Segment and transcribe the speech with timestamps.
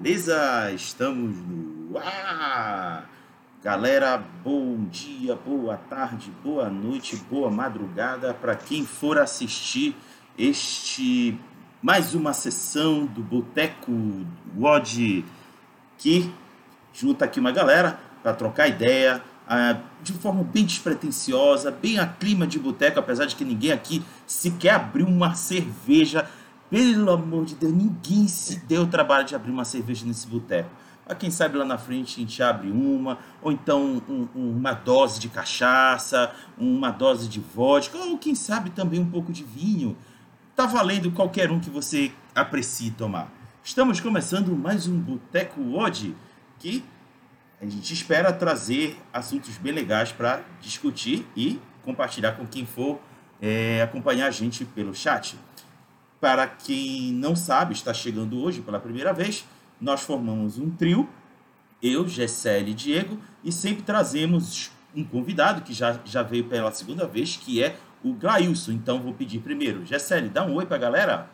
[0.00, 0.72] Beleza?
[0.72, 3.06] Estamos no ar!
[3.62, 9.94] Galera, bom dia, boa tarde, boa noite, boa madrugada para quem for assistir
[10.38, 11.38] este
[11.82, 13.92] mais uma sessão do Boteco
[14.56, 15.22] WOD
[15.98, 16.32] que
[16.94, 22.46] junta aqui uma galera para trocar ideia ah, de forma bem despretensiosa, bem a clima
[22.46, 26.26] de boteco, apesar de que ninguém aqui sequer abriu uma cerveja
[26.70, 30.70] pelo amor de Deus, ninguém se deu o trabalho de abrir uma cerveja nesse boteco.
[31.06, 34.72] Mas quem sabe lá na frente a gente abre uma, ou então um, um, uma
[34.72, 39.96] dose de cachaça, uma dose de vodka, ou quem sabe também um pouco de vinho.
[40.54, 43.32] Tá valendo qualquer um que você aprecie tomar.
[43.64, 46.14] Estamos começando mais um Boteco Odd,
[46.60, 46.84] que
[47.60, 53.00] a gente espera trazer assuntos bem legais para discutir e compartilhar com quem for
[53.42, 55.36] é, acompanhar a gente pelo chat.
[56.20, 59.46] Para quem não sabe, está chegando hoje pela primeira vez,
[59.80, 61.08] nós formamos um trio,
[61.82, 67.06] eu, Gessele e Diego, e sempre trazemos um convidado que já, já veio pela segunda
[67.06, 68.72] vez, que é o Glailson.
[68.72, 71.30] Então vou pedir primeiro, Gessele, dá um oi para a galera.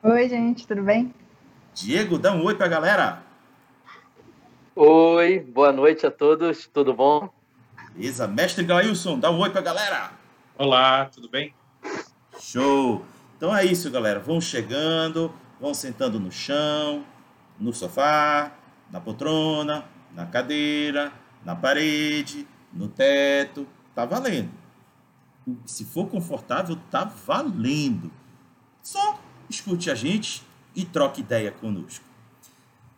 [0.00, 1.12] Oi, gente, tudo bem?
[1.74, 3.22] Diego, dá um oi para a galera.
[4.76, 7.28] Oi, boa noite a todos, tudo bom?
[7.94, 10.12] Beleza, mestre Glailson, dá um oi para a galera.
[10.56, 11.52] Olá, tudo bem?
[12.38, 13.04] Show!
[13.38, 14.18] Então é isso, galera.
[14.18, 17.06] Vão chegando, vão sentando no chão,
[17.58, 18.52] no sofá,
[18.90, 21.12] na poltrona, na cadeira,
[21.44, 23.64] na parede, no teto.
[23.94, 24.50] Tá valendo.
[25.64, 28.10] Se for confortável, tá valendo.
[28.82, 30.42] Só escute a gente
[30.74, 32.04] e troque ideia conosco.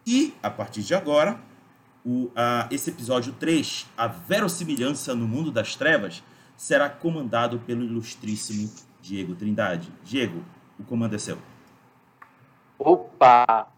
[0.07, 1.39] E, a partir de agora,
[2.03, 6.23] o, a, esse episódio 3, A Verossimilhança no Mundo das Trevas,
[6.57, 8.71] será comandado pelo ilustríssimo
[9.03, 9.93] Diego Trindade.
[10.03, 10.43] Diego,
[10.79, 11.39] o comando é seu.
[12.79, 13.69] Opa!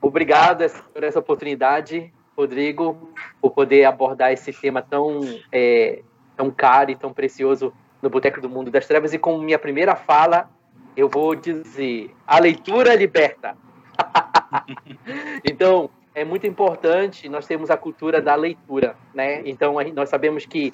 [0.00, 5.20] Obrigado por essa oportunidade, Rodrigo, por poder abordar esse tema tão,
[5.50, 6.02] é,
[6.36, 9.12] tão caro e tão precioso no Boteco do Mundo das Trevas.
[9.12, 10.48] E com minha primeira fala,
[10.96, 13.56] eu vou dizer: a leitura liberta.
[15.44, 19.42] então, é muito importante nós termos a cultura da leitura, né?
[19.44, 20.72] Então, nós sabemos que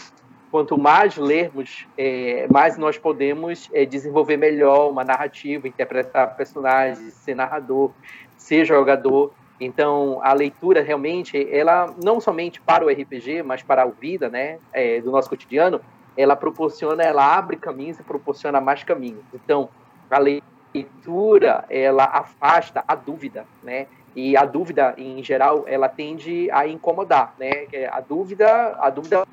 [0.52, 7.34] quanto mais lermos, é, mais nós podemos é, desenvolver melhor uma narrativa, interpretar personagens, ser
[7.34, 7.90] narrador,
[8.36, 9.32] ser jogador.
[9.58, 14.58] Então, a leitura realmente, ela não somente para o RPG, mas para a vida, né,
[14.74, 15.80] é, do nosso cotidiano,
[16.14, 19.24] ela proporciona, ela abre caminhos e proporciona mais caminhos.
[19.32, 19.70] Então,
[20.10, 23.86] a leitura, ela afasta a dúvida, né?
[24.14, 27.66] E a dúvida, em geral, ela tende a incomodar, né?
[27.90, 29.26] A dúvida, a dúvida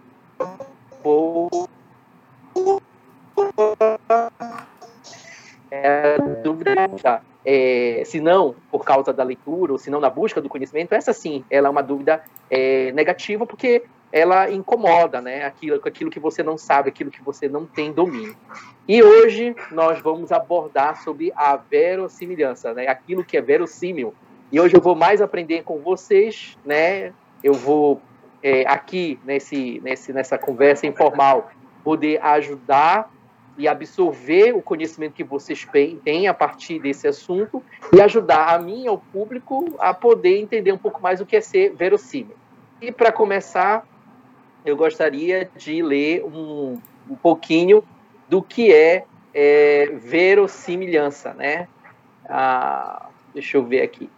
[5.72, 6.90] é, dúvida
[7.46, 11.14] é, se não por causa da leitura ou se não na busca do conhecimento, essa
[11.14, 15.46] sim, ela é uma dúvida é, negativa porque ela incomoda, né?
[15.46, 18.36] Aquilo, aquilo que você não sabe, aquilo que você não tem domínio.
[18.88, 22.88] E hoje nós vamos abordar sobre a verossimilhança, né?
[22.88, 24.14] Aquilo que é verossímil.
[24.52, 27.14] E hoje eu vou mais aprender com vocês, né?
[27.44, 28.02] Eu vou
[28.42, 31.52] é, aqui nesse, nesse, nessa conversa informal,
[31.84, 33.12] poder ajudar
[33.58, 35.68] e absorver o conhecimento que vocês
[36.04, 37.62] têm a partir desse assunto
[37.94, 41.36] e ajudar a mim e ao público a poder entender um pouco mais o que
[41.36, 42.36] é ser verossímil.
[42.82, 43.86] E para começar,
[44.66, 46.80] eu gostaria de ler um,
[47.10, 47.84] um pouquinho
[48.30, 51.68] do que é, é verossimilhança, né?
[52.30, 54.10] Ah, deixa eu ver aqui.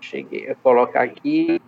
[0.00, 1.60] Cheguei a colocar aqui.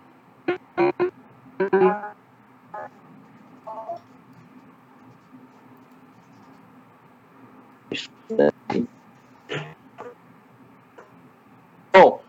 [11.93, 12.21] Bom,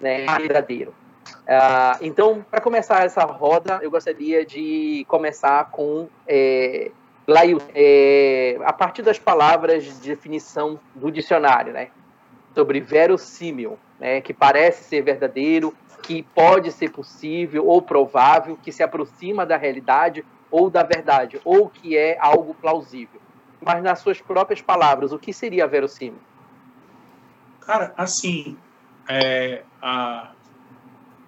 [0.00, 0.94] né, verdadeiro.
[1.40, 6.90] Uh, então, para começar essa roda, eu gostaria de começar com é,
[7.74, 11.90] é, a partir das palavras de definição do dicionário, né,
[12.54, 18.82] sobre verossímil né, que parece ser verdadeiro, que pode ser possível ou provável, que se
[18.82, 23.20] aproxima da realidade ou da verdade, ou que é algo plausível.
[23.60, 26.18] Mas nas suas próprias palavras, o que seria verossímil?
[27.60, 28.56] Cara, assim,
[29.06, 30.32] é, a,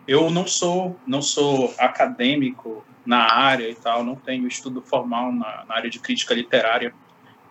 [0.08, 5.64] eu não sou não sou acadêmico na área e tal, não tenho estudo formal na,
[5.68, 6.94] na área de crítica literária,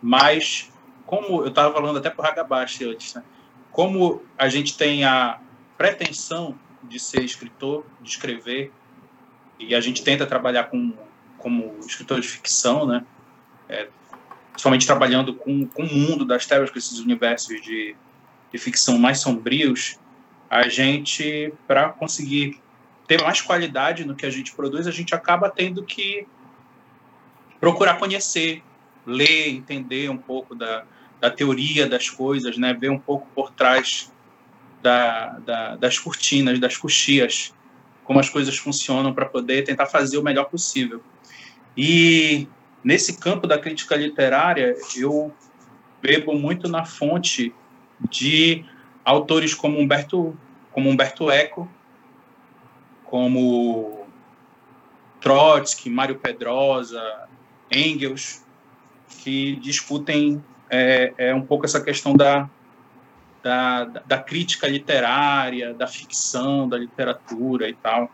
[0.02, 0.72] mas
[1.06, 3.24] como eu estava falando até para o Hagabashi antes, né?
[3.72, 5.40] Como a gente tem a
[5.78, 8.72] pretensão de ser escritor, de escrever,
[9.60, 10.94] e a gente tenta trabalhar com,
[11.38, 13.06] como escritor de ficção, né?
[13.70, 13.88] É,
[14.52, 17.96] principalmente trabalhando com, com o mundo das trevas, com esses universos de,
[18.52, 19.98] de ficção mais sombrios,
[20.50, 22.60] a gente, para conseguir
[23.08, 26.28] ter mais qualidade no que a gente produz, a gente acaba tendo que
[27.60, 28.62] procurar conhecer,
[29.06, 30.86] ler, entender um pouco da,
[31.22, 32.74] da teoria das coisas, né?
[32.74, 34.12] ver um pouco por trás
[34.82, 37.54] da, da, das cortinas, das coxias,
[38.04, 41.02] como as coisas funcionam para poder tentar fazer o melhor possível.
[41.78, 42.48] E
[42.84, 45.32] nesse campo da crítica literária, eu
[46.02, 47.54] bebo muito na fonte
[48.10, 48.66] de
[49.06, 50.36] autores como Humberto,
[50.72, 51.70] como Humberto Eco,
[53.06, 54.08] como
[55.20, 57.30] Trotsky, Mário Pedrosa,
[57.70, 58.44] Engels,
[59.20, 62.50] que discutem é, é um pouco essa questão da,
[63.44, 68.10] da, da, crítica literária, da ficção, da literatura e tal.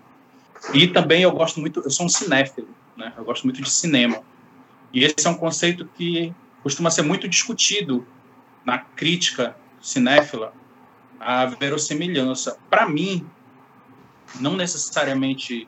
[0.74, 2.68] E também eu gosto muito, eu sou um cinéfilo,
[2.98, 3.14] né?
[3.16, 4.24] Eu gosto muito de cinema.
[4.92, 6.34] E esse é um conceito que
[6.64, 8.06] costuma ser muito discutido
[8.66, 10.52] na crítica cinéfila,
[11.20, 12.58] a verossimilhança.
[12.70, 13.26] Para mim,
[14.40, 15.68] não necessariamente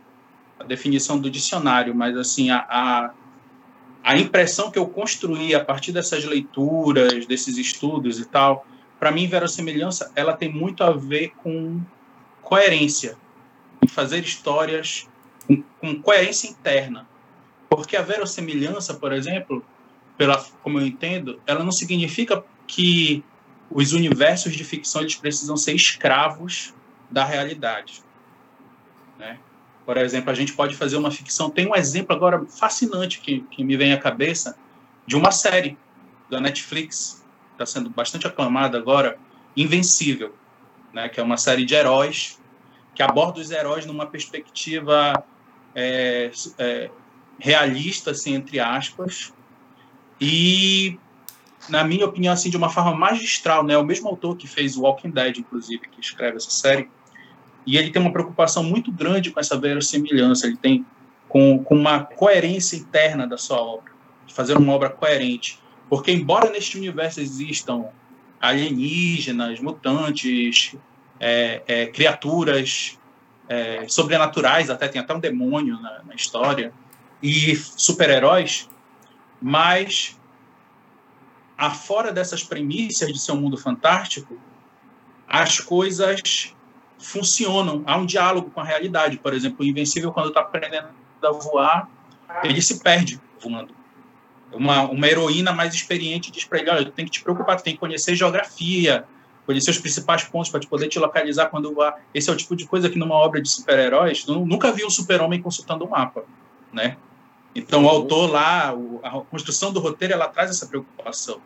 [0.59, 3.13] a definição do dicionário, mas assim a, a,
[4.03, 8.65] a impressão que eu construí a partir dessas leituras, desses estudos e tal,
[8.99, 11.81] para mim verossimilhança ela tem muito a ver com
[12.41, 13.17] coerência,
[13.83, 15.07] em fazer histórias
[15.45, 17.07] com, com coerência interna,
[17.69, 19.63] porque a verossimilhança, por exemplo,
[20.17, 23.23] pela como eu entendo, ela não significa que
[23.69, 26.73] os universos de ficção eles precisam ser escravos
[27.09, 28.03] da realidade.
[29.17, 29.39] Né?
[29.89, 31.49] Por exemplo, a gente pode fazer uma ficção.
[31.49, 34.55] Tem um exemplo agora fascinante que, que me vem à cabeça
[35.07, 35.79] de uma série
[36.29, 39.17] da Netflix, está sendo bastante aclamada agora,
[39.57, 40.35] Invencível,
[40.93, 41.09] né?
[41.09, 42.39] que é uma série de heróis
[42.93, 45.25] que aborda os heróis numa perspectiva
[45.73, 46.91] é, é,
[47.39, 49.33] realista, assim, entre aspas,
[50.21, 50.99] e
[51.67, 53.75] na minha opinião, assim, de uma forma magistral, né?
[53.75, 56.87] O mesmo autor que fez Walking Dead, inclusive, que escreve essa série,
[57.65, 60.85] e ele tem uma preocupação muito grande com essa verossimilhança, ele tem
[61.27, 63.91] com, com uma coerência interna da sua obra,
[64.25, 65.59] de fazer uma obra coerente.
[65.89, 67.85] Porque, embora neste universo existam
[68.41, 70.75] alienígenas, mutantes,
[71.19, 72.97] é, é, criaturas
[73.47, 76.71] é, sobrenaturais, até tem até um demônio na, na história,
[77.21, 78.69] e super-heróis,
[79.41, 80.17] mas
[81.57, 84.39] afora dessas premissas de ser um mundo fantástico,
[85.27, 86.55] as coisas
[86.99, 87.83] funcionam.
[87.85, 89.17] Há um diálogo com a realidade.
[89.17, 90.89] Por exemplo, o Invencível, quando está aprendendo
[91.23, 91.89] a voar,
[92.43, 93.73] ele se perde voando.
[94.51, 97.79] Uma, uma heroína mais experiente diz para ele: olha, tem que te preocupar, tem que
[97.79, 99.05] conhecer geografia,
[99.45, 101.99] conhecer os principais pontos para te poder te localizar quando voar.
[102.13, 105.41] Esse é o tipo de coisa que numa obra de super-heróis, nunca viu um super-homem
[105.41, 106.23] consultando um mapa,
[106.73, 106.97] né?
[107.55, 108.73] Então, o autor lá,
[109.03, 111.41] a construção do roteiro, ela traz essa preocupação.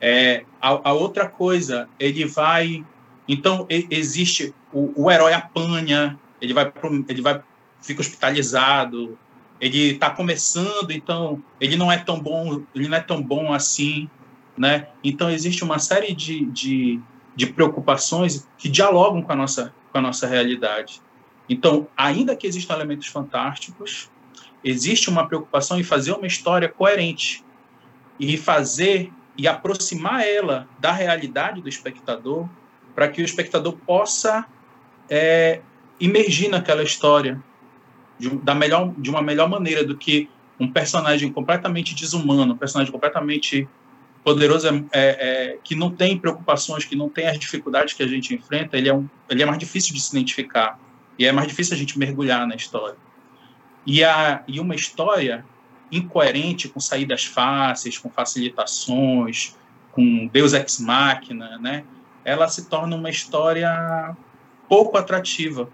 [0.00, 2.84] É, a, a outra coisa, ele vai
[3.26, 6.72] então, existe o, o herói apanha, ele vai,
[7.08, 7.42] ele vai,
[7.80, 9.18] fica hospitalizado,
[9.60, 14.10] ele está começando, então ele não é tão bom, ele não é tão bom assim,
[14.56, 14.88] né?
[15.04, 17.00] Então existe uma série de, de,
[17.36, 21.02] de preocupações que dialogam com a nossa com a nossa realidade.
[21.48, 24.10] Então, ainda que existam elementos fantásticos,
[24.64, 27.44] existe uma preocupação em fazer uma história coerente
[28.18, 32.48] e fazer e aproximar ela da realidade do espectador
[32.94, 34.46] para que o espectador possa
[35.08, 35.60] é,
[36.50, 37.42] naquela história
[38.18, 42.92] de, da melhor, de uma melhor maneira do que um personagem completamente desumano, um personagem
[42.92, 43.68] completamente
[44.22, 48.06] poderoso, é, é, é, que não tem preocupações, que não tem as dificuldades que a
[48.06, 50.78] gente enfrenta, ele é, um, ele é mais difícil de se identificar
[51.18, 52.96] e é mais difícil a gente mergulhar na história.
[53.84, 55.44] E, a, e uma história
[55.90, 59.56] incoerente, com saídas fáceis, com facilitações,
[59.90, 61.84] com Deus ex machina, né?
[62.24, 64.16] Ela se torna uma história
[64.68, 65.68] pouco atrativa.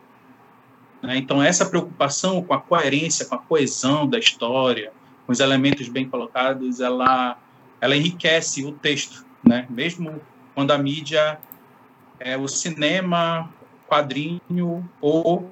[1.03, 1.17] Né?
[1.17, 4.93] Então, essa preocupação com a coerência, com a coesão da história,
[5.27, 7.39] com os elementos bem colocados, ela,
[7.81, 9.67] ela enriquece o texto, né?
[9.71, 10.21] mesmo
[10.55, 11.39] quando a mídia
[12.19, 13.53] é o cinema,
[13.89, 15.51] quadrinho ou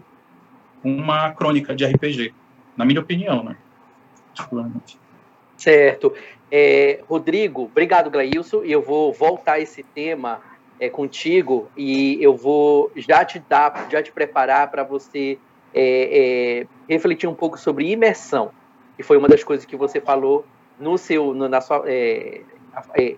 [0.83, 2.35] uma crônica de RPG,
[2.76, 3.57] na minha opinião, né?
[5.57, 6.12] Certo.
[6.50, 10.41] É, Rodrigo, obrigado, Glailson, e eu vou voltar a esse tema
[10.78, 15.38] é, contigo e eu vou já te dar, já te preparar para você
[15.75, 18.50] é, é, refletir um pouco sobre imersão,
[18.97, 20.45] que foi uma das coisas que você falou
[20.78, 22.40] no seu, no, na sua, é,
[22.95, 23.16] é,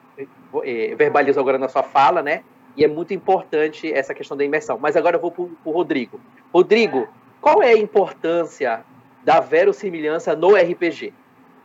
[0.64, 2.42] é, verbalizou agora na sua fala, né?
[2.76, 4.78] E é muito importante essa questão da imersão.
[4.80, 6.20] Mas agora eu vou para o Rodrigo.
[6.52, 7.08] Rodrigo,
[7.40, 8.84] qual é a importância
[9.24, 11.12] da verossimilhança no RPG?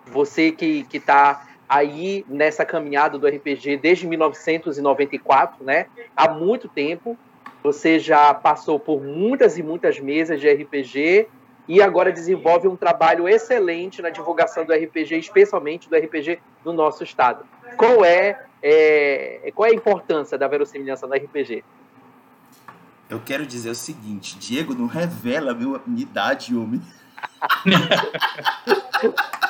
[0.08, 5.88] Você que está aí nessa caminhada do RPG desde 1994, né?
[6.16, 7.18] Há muito tempo.
[7.64, 11.28] Você já passou por muitas e muitas mesas de RPG
[11.68, 17.04] e agora desenvolve um trabalho excelente na divulgação do RPG, especialmente do RPG do nosso
[17.04, 17.46] estado.
[17.78, 21.64] Qual é, é qual é a importância da verossimilhança no RPG?
[23.10, 26.82] Eu quero dizer o seguinte, Diego, não revela a minha idade, homem.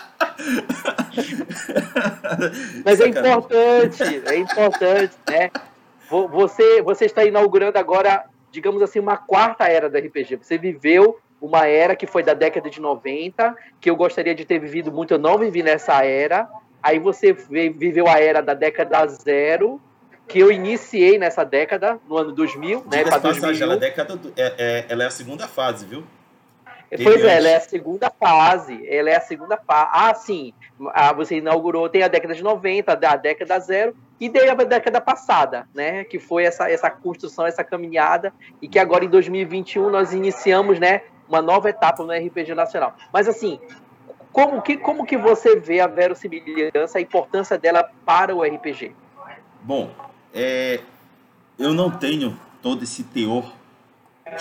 [2.85, 5.51] Mas é importante, é importante, né?
[6.09, 10.35] Você, você está inaugurando agora, digamos assim, uma quarta era do RPG.
[10.37, 14.59] Você viveu uma era que foi da década de 90, que eu gostaria de ter
[14.59, 16.47] vivido muito, eu não vivi nessa era.
[16.81, 19.81] Aí você viveu a era da década zero,
[20.27, 23.03] que eu iniciei nessa década, no ano 2000, né?
[23.03, 23.61] Para 2001.
[23.61, 26.03] Ela, década é, é, ela é a segunda fase, viu?
[27.01, 28.87] Pois é, ela é a segunda fase.
[28.87, 29.89] Ela é a segunda fase.
[29.93, 30.53] Ah, sim.
[30.93, 34.99] Ah, você inaugurou, tem a década de 90, a década zero, e tem a década
[34.99, 36.03] passada, né?
[36.03, 41.01] Que foi essa, essa construção, essa caminhada, e que agora em 2021 nós iniciamos, né?
[41.27, 42.95] Uma nova etapa no RPG Nacional.
[43.11, 43.59] Mas assim,
[44.31, 48.93] como que, como que você vê a verossimilhança, a importância dela para o RPG?
[49.61, 49.91] Bom,
[50.33, 50.79] é,
[51.57, 53.53] eu não tenho todo esse teor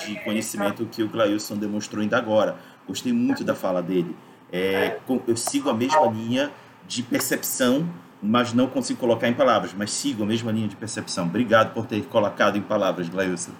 [0.04, 2.56] de conhecimento que o Glailson demonstrou ainda agora.
[2.86, 4.16] Gostei muito da fala dele.
[4.50, 6.50] É, eu sigo a mesma linha
[6.86, 7.88] de percepção,
[8.22, 11.26] mas não consigo colocar em palavras, mas sigo a mesma linha de percepção.
[11.26, 13.52] Obrigado por ter colocado em palavras, Glailson.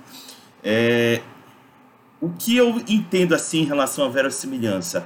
[0.63, 1.21] É,
[2.21, 5.05] o que eu entendo assim em relação à verossimilhança?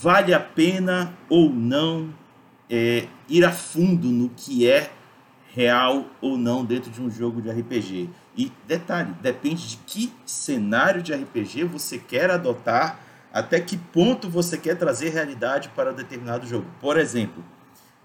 [0.00, 2.10] Vale a pena ou não
[2.70, 4.90] é, ir a fundo no que é
[5.52, 8.10] real ou não dentro de um jogo de RPG?
[8.36, 12.98] E detalhe, depende de que cenário de RPG você quer adotar,
[13.32, 16.66] até que ponto você quer trazer realidade para determinado jogo.
[16.80, 17.44] Por exemplo,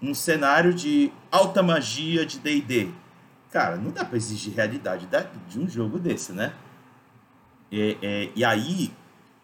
[0.00, 2.90] um cenário de alta magia de D&D.
[3.50, 5.08] Cara, não dá para exigir realidade
[5.48, 6.52] de um jogo desse, né?
[7.72, 8.92] É, é, e aí,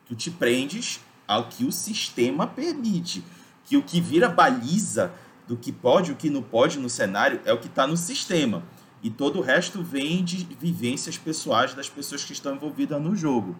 [0.06, 3.24] tu te prendes ao que o sistema permite.
[3.64, 5.12] Que o que vira baliza
[5.48, 7.96] do que pode e o que não pode no cenário é o que está no
[7.96, 8.62] sistema.
[9.06, 13.54] E todo o resto vem de vivências pessoais das pessoas que estão envolvidas no jogo.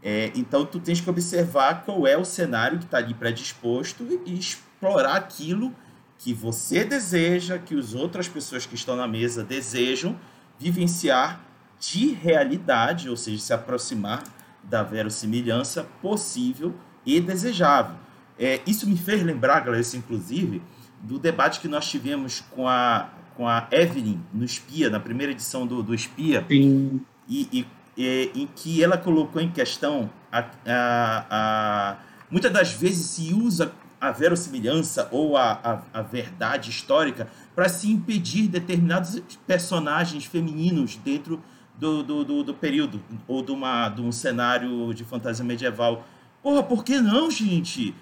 [0.00, 4.38] É, então tu tens que observar qual é o cenário que está ali predisposto e
[4.38, 5.74] explorar aquilo
[6.18, 10.16] que você deseja, que as outras pessoas que estão na mesa desejam
[10.56, 11.40] vivenciar
[11.80, 14.22] de realidade, ou seja, se aproximar
[14.62, 16.72] da verossimilhança possível
[17.04, 17.96] e desejável.
[18.38, 20.62] É, isso me fez lembrar, isso, inclusive,
[21.00, 25.66] do debate que nós tivemos com a com a Evelyn no Espia, na primeira edição
[25.66, 27.00] do, do Espia, Sim.
[27.28, 31.96] E, e, e, em que ela colocou em questão a, a, a,
[32.30, 35.52] muitas das vezes se usa a verossimilhança ou a,
[35.92, 41.42] a, a verdade histórica para se impedir determinados personagens femininos dentro
[41.78, 46.06] do, do, do, do, período ou de, uma, de um cenário de fantasia medieval.
[46.42, 47.94] Porra, por que não, gente?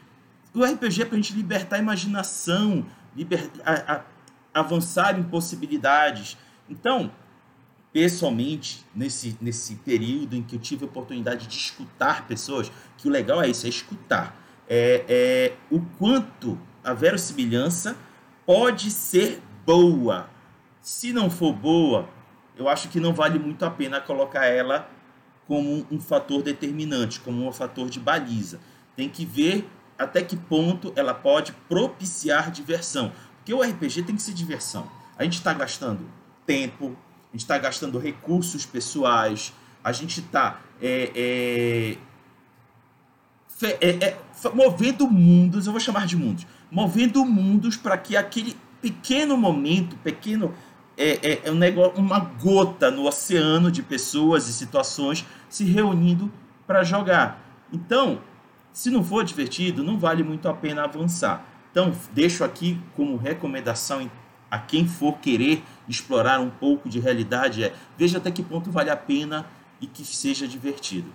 [0.54, 2.84] O RPG é para a gente libertar a imaginação,
[3.16, 4.00] liber, a, a,
[4.52, 6.37] avançar em possibilidades.
[6.68, 7.11] Então,
[7.92, 13.11] pessoalmente, nesse, nesse período em que eu tive a oportunidade de escutar pessoas, que o
[13.11, 14.37] legal é isso, é escutar.
[14.68, 17.97] É, é o quanto a verossimilhança
[18.47, 20.28] pode ser boa.
[20.80, 22.09] Se não for boa,
[22.56, 24.88] eu acho que não vale muito a pena colocar ela
[25.47, 28.61] como um, um fator determinante, como um fator de baliza.
[28.97, 29.68] Tem que ver
[29.99, 33.12] até que ponto ela pode propiciar diversão.
[33.42, 34.88] Porque o RPG tem que ser diversão.
[35.18, 36.00] A gente está gastando
[36.46, 36.96] tempo,
[37.28, 41.99] a gente está gastando recursos pessoais, a gente está é,
[43.61, 44.18] é, é, é
[44.54, 50.54] movendo mundos, eu vou chamar de mundos, movendo mundos para que aquele pequeno momento, pequeno
[50.96, 56.30] é, é, é, um negócio, uma gota no oceano de pessoas e situações se reunindo
[56.64, 57.40] para jogar.
[57.72, 58.20] Então,
[58.72, 61.44] se não for divertido, não vale muito a pena avançar.
[61.73, 64.09] Então, deixo aqui como recomendação
[64.50, 68.91] a quem for querer explorar um pouco de realidade é veja até que ponto vale
[68.91, 69.47] a pena
[69.81, 71.11] e que seja divertido.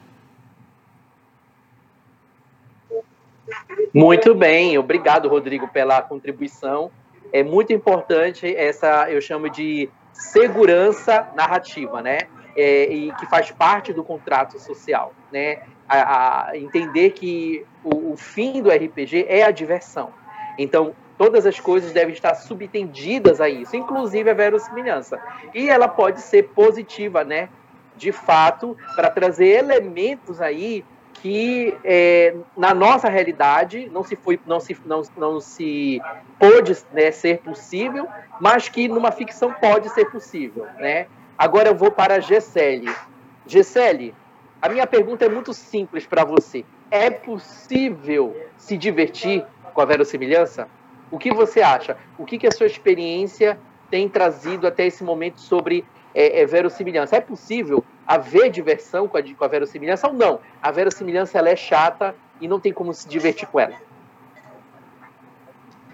[3.94, 6.92] Muito bem, obrigado Rodrigo pela contribuição.
[7.32, 12.22] É muito importante essa, eu chamo de segurança narrativa, né?
[12.56, 15.62] É, e que faz parte do contrato social, né?
[15.88, 20.12] A, a entender que o, o fim do RPG é a diversão
[20.58, 25.20] então, todas as coisas devem estar subtendidas a isso, inclusive a verossimilhança.
[25.54, 27.50] E ela pode ser positiva, né?
[27.96, 30.86] De fato, para trazer elementos aí
[31.22, 36.00] que é, na nossa realidade não se foi, não se, não, não se
[36.38, 38.08] pôde né, ser possível,
[38.40, 41.08] mas que numa ficção pode ser possível, né?
[41.38, 42.20] Agora eu vou para a.
[42.20, 44.14] Gessele,
[44.62, 46.66] a minha pergunta é muito simples para você.
[46.92, 49.46] É possível se divertir
[49.78, 50.68] com a verossimilhança?
[51.12, 51.96] O que você acha?
[52.18, 53.60] O que, que a sua experiência
[53.92, 57.16] tem trazido até esse momento sobre é, é, verossimilhança?
[57.16, 60.40] É possível haver diversão com a, com a verossimilhança ou não?
[60.64, 63.76] A verossimilhança ela é chata e não tem como se divertir com ela.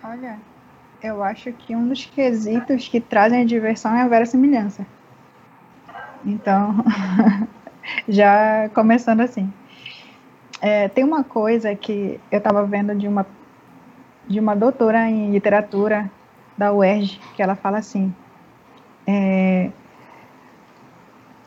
[0.01, 0.39] Olha,
[1.01, 4.87] eu acho que um dos quesitos que trazem a diversão é a verossimilhança.
[6.25, 6.73] Então,
[8.07, 9.51] já começando assim.
[10.61, 13.27] É, tem uma coisa que eu estava vendo de uma
[14.27, 16.09] de uma doutora em literatura
[16.57, 18.13] da UERJ, que ela fala assim,
[19.07, 19.69] é,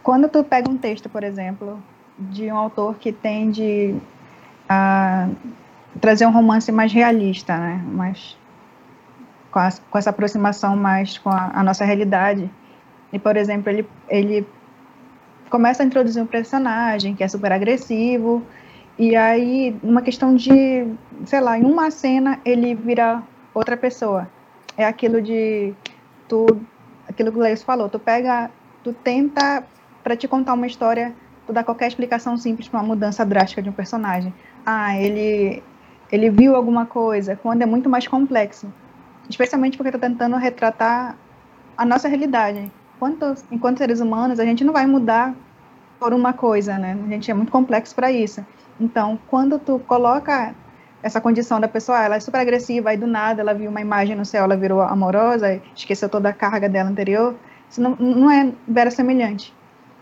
[0.03, 1.83] quando tu pega um texto, por exemplo,
[2.19, 3.97] de um autor que tende
[4.69, 5.29] a
[6.01, 8.37] trazer um romance mais realista, né, mais
[9.51, 12.51] com, a, com essa aproximação mais com a, a, nossa realidade,
[13.13, 14.47] e, por exemplo, ele, ele
[15.49, 18.43] começa a introduzir um personagem que é super agressivo,
[18.99, 20.87] e aí, uma questão de,
[21.25, 23.23] sei lá, em uma cena ele vira
[23.55, 24.29] outra pessoa.
[24.77, 25.75] É aquilo de
[26.29, 26.47] tu,
[27.09, 28.51] aquilo que o Leis falou, tu pega,
[28.83, 29.65] tu tenta
[30.03, 31.15] para te contar uma história,
[31.47, 34.33] tu dá qualquer explicação simples para uma mudança drástica de um personagem.
[34.65, 35.63] Ah, ele
[36.11, 38.73] ele viu alguma coisa, quando é muito mais complexo.
[39.29, 41.17] Especialmente porque tá tentando retratar
[41.77, 42.71] a nossa realidade.
[42.97, 45.35] Enquanto, enquanto seres humanos, a gente não vai mudar
[45.99, 46.97] por uma coisa, né?
[47.05, 48.45] A gente é muito complexo para isso.
[48.81, 50.55] Então, quando tu coloca
[51.03, 54.17] essa condição da pessoa, ela é super agressiva, aí do nada ela viu uma imagem
[54.17, 57.35] no céu, ela virou amorosa, esqueceu toda a carga dela anterior,
[57.71, 59.55] isso não, não é vera semelhante.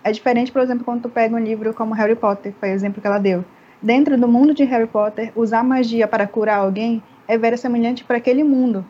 [0.03, 3.01] É diferente, por exemplo, quando tu pega um livro como Harry Potter, foi o exemplo
[3.01, 3.45] que ela deu.
[3.81, 8.17] Dentro do mundo de Harry Potter, usar magia para curar alguém é vera semelhante para
[8.17, 8.85] aquele mundo.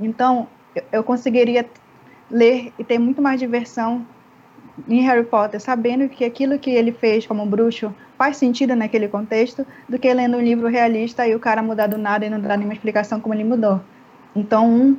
[0.00, 0.48] Então,
[0.92, 1.68] eu, conseguiria
[2.30, 4.06] ler e ter muito mais diversão
[4.86, 9.66] em Harry Potter, sabendo que aquilo que ele fez como bruxo faz sentido naquele contexto,
[9.88, 12.56] do que lendo um livro realista e o cara mudar do nada e não dar
[12.56, 13.80] nenhuma explicação como ele mudou.
[14.34, 14.96] Então, um,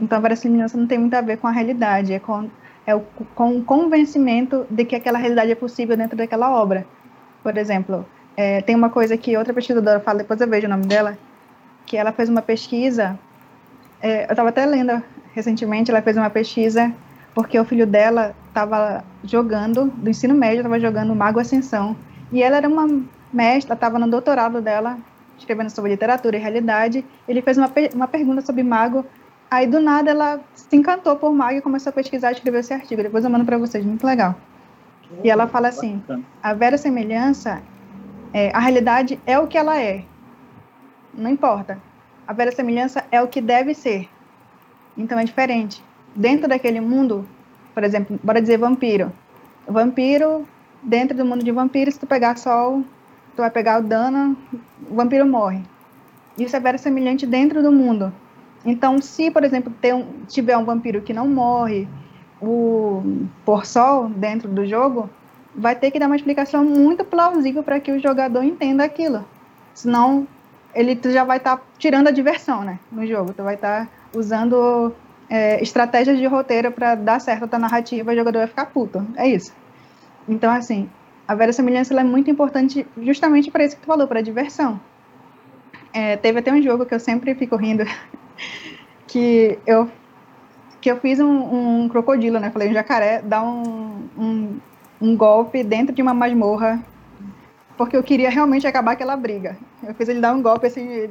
[0.00, 2.50] então verossimilhança não tem muito a ver com a realidade, é com,
[2.86, 3.00] é o,
[3.34, 6.86] com o convencimento de que aquela realidade é possível dentro daquela obra.
[7.42, 8.04] Por exemplo,
[8.36, 11.16] é, tem uma coisa que outra pesquisadora fala, depois eu vejo o nome dela,
[11.86, 13.18] que ela fez uma pesquisa,
[14.02, 16.92] é, eu estava até lendo recentemente, ela fez uma pesquisa
[17.34, 21.96] porque o filho dela estava jogando, do ensino médio, estava jogando Mago Ascensão.
[22.30, 22.86] E ela era uma
[23.32, 24.98] mestra, estava no doutorado dela,
[25.38, 27.04] escrevendo sobre literatura e realidade.
[27.26, 29.04] Ele fez uma, uma pergunta sobre Mago.
[29.50, 32.74] Aí, do nada, ela se encantou por Mago e começou a pesquisar e escrever esse
[32.74, 33.02] artigo.
[33.02, 34.34] Depois eu mando para vocês, muito legal.
[35.24, 36.02] E ela fala assim:
[36.42, 37.60] a vera semelhança,
[38.32, 40.04] é, a realidade é o que ela é.
[41.12, 41.78] Não importa.
[42.26, 44.08] A vera semelhança é o que deve ser.
[44.96, 45.82] Então é diferente
[46.14, 47.26] dentro daquele mundo,
[47.80, 49.10] por exemplo, bora dizer vampiro.
[49.66, 50.46] Vampiro,
[50.82, 52.84] dentro do mundo de vampiros, se tu pegar sol,
[53.34, 54.36] tu vai pegar o dano,
[54.90, 55.62] o vampiro morre.
[56.36, 58.12] Isso é very semelhante dentro do mundo.
[58.66, 61.88] Então, se, por exemplo, um, tiver um vampiro que não morre,
[62.38, 63.02] o
[63.46, 65.08] por sol dentro do jogo,
[65.56, 69.24] vai ter que dar uma explicação muito plausível para que o jogador entenda aquilo.
[69.72, 70.28] Senão,
[70.74, 73.32] ele já vai estar tá tirando a diversão, né, no jogo.
[73.32, 74.94] Tu vai estar tá usando
[75.30, 79.06] é, estratégias de roteiro para dar certo a narrativa, o jogador vai ficar puto.
[79.16, 79.54] É isso.
[80.28, 80.90] Então, assim,
[81.26, 84.80] a verossimilhança é muito importante justamente para isso que tu falou, para diversão.
[85.92, 87.84] É, teve até um jogo que eu sempre fico rindo,
[89.06, 89.88] que eu
[90.80, 92.50] que eu fiz um, um crocodilo, né?
[92.50, 94.58] Falei, um jacaré dá um, um,
[94.98, 96.82] um golpe dentro de uma masmorra
[97.80, 99.56] porque eu queria realmente acabar aquela briga.
[99.82, 101.08] Eu fiz ele dar um golpe assim,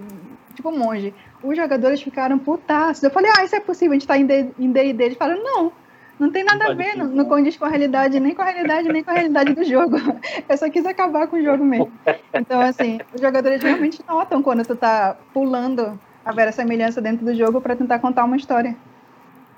[0.55, 3.03] tipo um monge os jogadores ficaram putaços.
[3.03, 5.03] Eu falei, ah, isso é possível, a gente tá em D&D.
[5.03, 5.71] Eles falaram, não,
[6.19, 8.89] não tem nada a ver, não, não condiz com a realidade, nem com a realidade,
[8.89, 9.97] nem com a realidade do jogo.
[10.47, 11.91] Eu só quis acabar com o jogo mesmo.
[12.33, 17.33] Então, assim, os jogadores realmente notam quando tu tá pulando a vera semelhança dentro do
[17.33, 18.75] jogo para tentar contar uma história.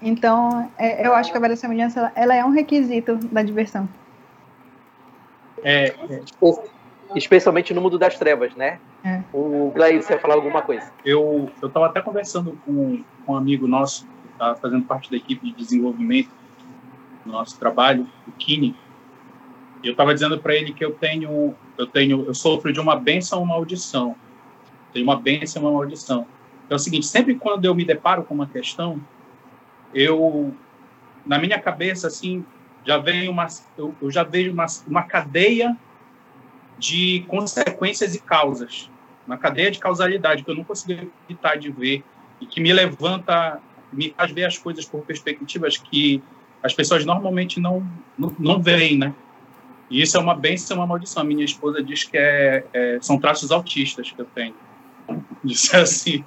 [0.01, 3.88] Então, é, eu acho que a vera semelhança, ela é um requisito da diversão.
[5.63, 6.21] É, é
[7.15, 8.80] especialmente no mundo das trevas, né?
[9.04, 9.21] É.
[9.34, 10.91] O Glair, você ia falar alguma coisa?
[11.04, 15.17] Eu eu estava até conversando com, com um amigo nosso que está fazendo parte da
[15.17, 16.30] equipe de desenvolvimento
[17.26, 18.76] do nosso trabalho, o Kini.
[19.84, 22.95] E eu estava dizendo para ele que eu tenho eu tenho eu sofro de uma
[22.95, 24.15] benção ou uma maldição.
[24.93, 26.26] Tenho uma benção e uma maldição.
[26.69, 29.00] É o seguinte, sempre quando eu me deparo com uma questão,
[29.93, 30.54] eu
[31.26, 32.45] na minha cabeça assim
[32.86, 33.47] já vem uma
[33.78, 35.78] eu, eu já vejo uma, uma cadeia
[36.82, 38.89] de consequências e causas,
[39.28, 42.04] uma cadeia de causalidade que eu não consegui evitar de ver
[42.41, 43.62] e que me levanta,
[43.94, 46.24] me faz ver as coisas por perspectivas que
[46.63, 49.13] as pessoas normalmente não, não, não veem, né?
[49.91, 51.22] E isso é uma bênção e uma maldição.
[51.22, 54.56] A minha esposa diz que é, é, são traços autistas que eu tenho.
[55.44, 56.26] Disse assim.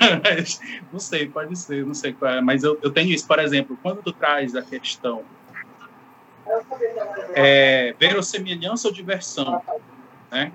[0.00, 0.60] mas,
[0.92, 2.40] não sei, pode ser, não sei qual é.
[2.40, 5.22] Mas eu, eu tenho isso, por exemplo, quando tu traz a questão
[7.34, 9.62] é, verossemelhança ou diversão,
[10.32, 10.52] né?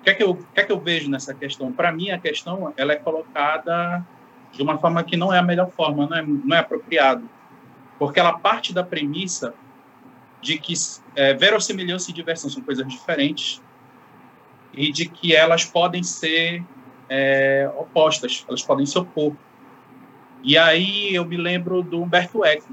[0.00, 1.70] O que é que eu, o que é que eu vejo nessa questão?
[1.70, 4.04] Para mim, a questão ela é colocada
[4.50, 7.28] de uma forma que não é a melhor forma, não é, não é apropriado.
[7.98, 9.54] Porque ela parte da premissa
[10.40, 10.72] de que
[11.14, 13.62] é, verossimilhança e diversão são coisas diferentes
[14.72, 16.64] e de que elas podem ser
[17.08, 19.34] é, opostas, elas podem se opor.
[20.42, 22.72] E aí eu me lembro do Humberto Eco,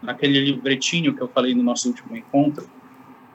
[0.00, 2.70] naquele livretinho que eu falei no nosso último encontro,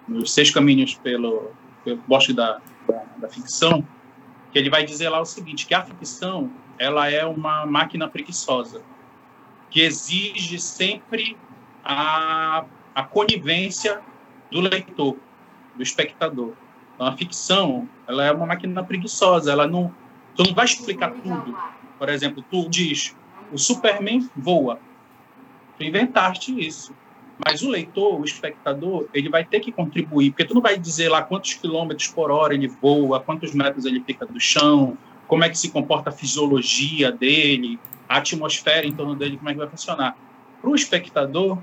[0.07, 1.51] nos Seis Caminhos pelo,
[1.85, 3.87] pelo Bosque da, da, da Ficção,
[4.51, 8.81] que ele vai dizer lá o seguinte, que a ficção ela é uma máquina preguiçosa,
[9.69, 11.37] que exige sempre
[11.83, 14.01] a, a conivência
[14.51, 15.17] do leitor,
[15.75, 16.53] do espectador.
[16.95, 19.93] Então, a ficção ela é uma máquina preguiçosa, ela não,
[20.35, 21.57] tu não vai explicar tudo.
[21.99, 23.15] Por exemplo, tu diz,
[23.51, 24.79] o Superman voa.
[25.77, 26.95] Tu inventaste isso.
[27.43, 31.09] Mas o leitor, o espectador, ele vai ter que contribuir, porque tu não vai dizer
[31.09, 35.49] lá quantos quilômetros por hora ele voa, quantos metros ele fica do chão, como é
[35.49, 39.67] que se comporta a fisiologia dele, a atmosfera em torno dele, como é que vai
[39.67, 40.15] funcionar.
[40.61, 41.57] Para o espectador,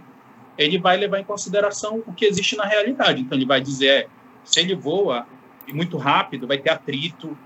[0.58, 3.22] ele vai levar em consideração o que existe na realidade.
[3.22, 4.06] Então, ele vai dizer, é,
[4.44, 5.26] se ele voa
[5.72, 7.36] muito rápido, vai ter atrito,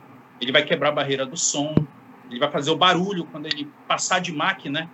[0.40, 1.74] ele vai quebrar a barreira do som,
[2.30, 4.88] ele vai fazer o barulho quando ele passar de Mach, né?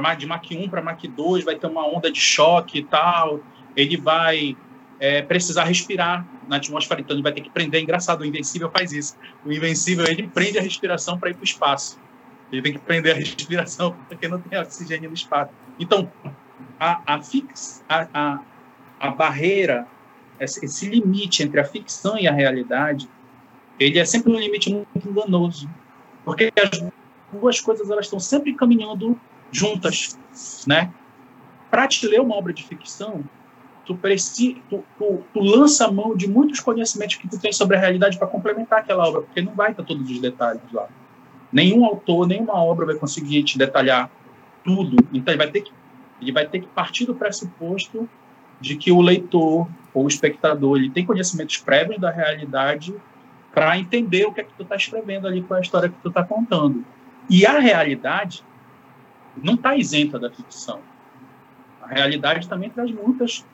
[0.00, 3.38] Pra, de Mach 1 para Mach 2, vai ter uma onda de choque e tal.
[3.76, 4.56] Ele vai
[4.98, 7.80] é, precisar respirar na atmosfera, então ele vai ter que prender.
[7.80, 9.16] Engraçado, o Invencível faz isso.
[9.46, 12.00] O Invencível, ele prende a respiração para ir para o espaço.
[12.50, 15.52] Ele tem que prender a respiração porque não tem oxigênio no espaço.
[15.78, 16.10] Então,
[16.80, 18.40] a, a, fix, a, a,
[18.98, 19.86] a barreira,
[20.40, 23.08] esse limite entre a ficção e a realidade,
[23.78, 25.70] ele é sempre um limite muito enganoso.
[26.24, 26.84] Porque as
[27.32, 29.16] duas coisas elas estão sempre caminhando
[29.54, 30.18] juntas,
[30.66, 30.92] né?
[31.70, 33.24] Para te ler uma obra de ficção,
[33.86, 37.76] tu, preci, tu, tu, tu, lança a mão de muitos conhecimentos que tu tem sobre
[37.76, 40.88] a realidade para complementar aquela obra, porque não vai estar todos os detalhes lá.
[41.52, 44.10] Nenhum autor, nenhuma obra vai conseguir te detalhar
[44.64, 44.96] tudo.
[45.12, 45.72] Então ele vai ter que,
[46.20, 48.08] ele vai ter que partir do pressuposto
[48.60, 52.94] de que o leitor ou o espectador ele tem conhecimentos prévios da realidade
[53.52, 55.98] para entender o que é que tu está escrevendo ali, qual é a história que
[56.02, 56.84] tu está contando.
[57.30, 58.42] E a realidade
[59.42, 60.80] não está isenta da ficção.
[61.82, 63.44] A realidade também traz muitas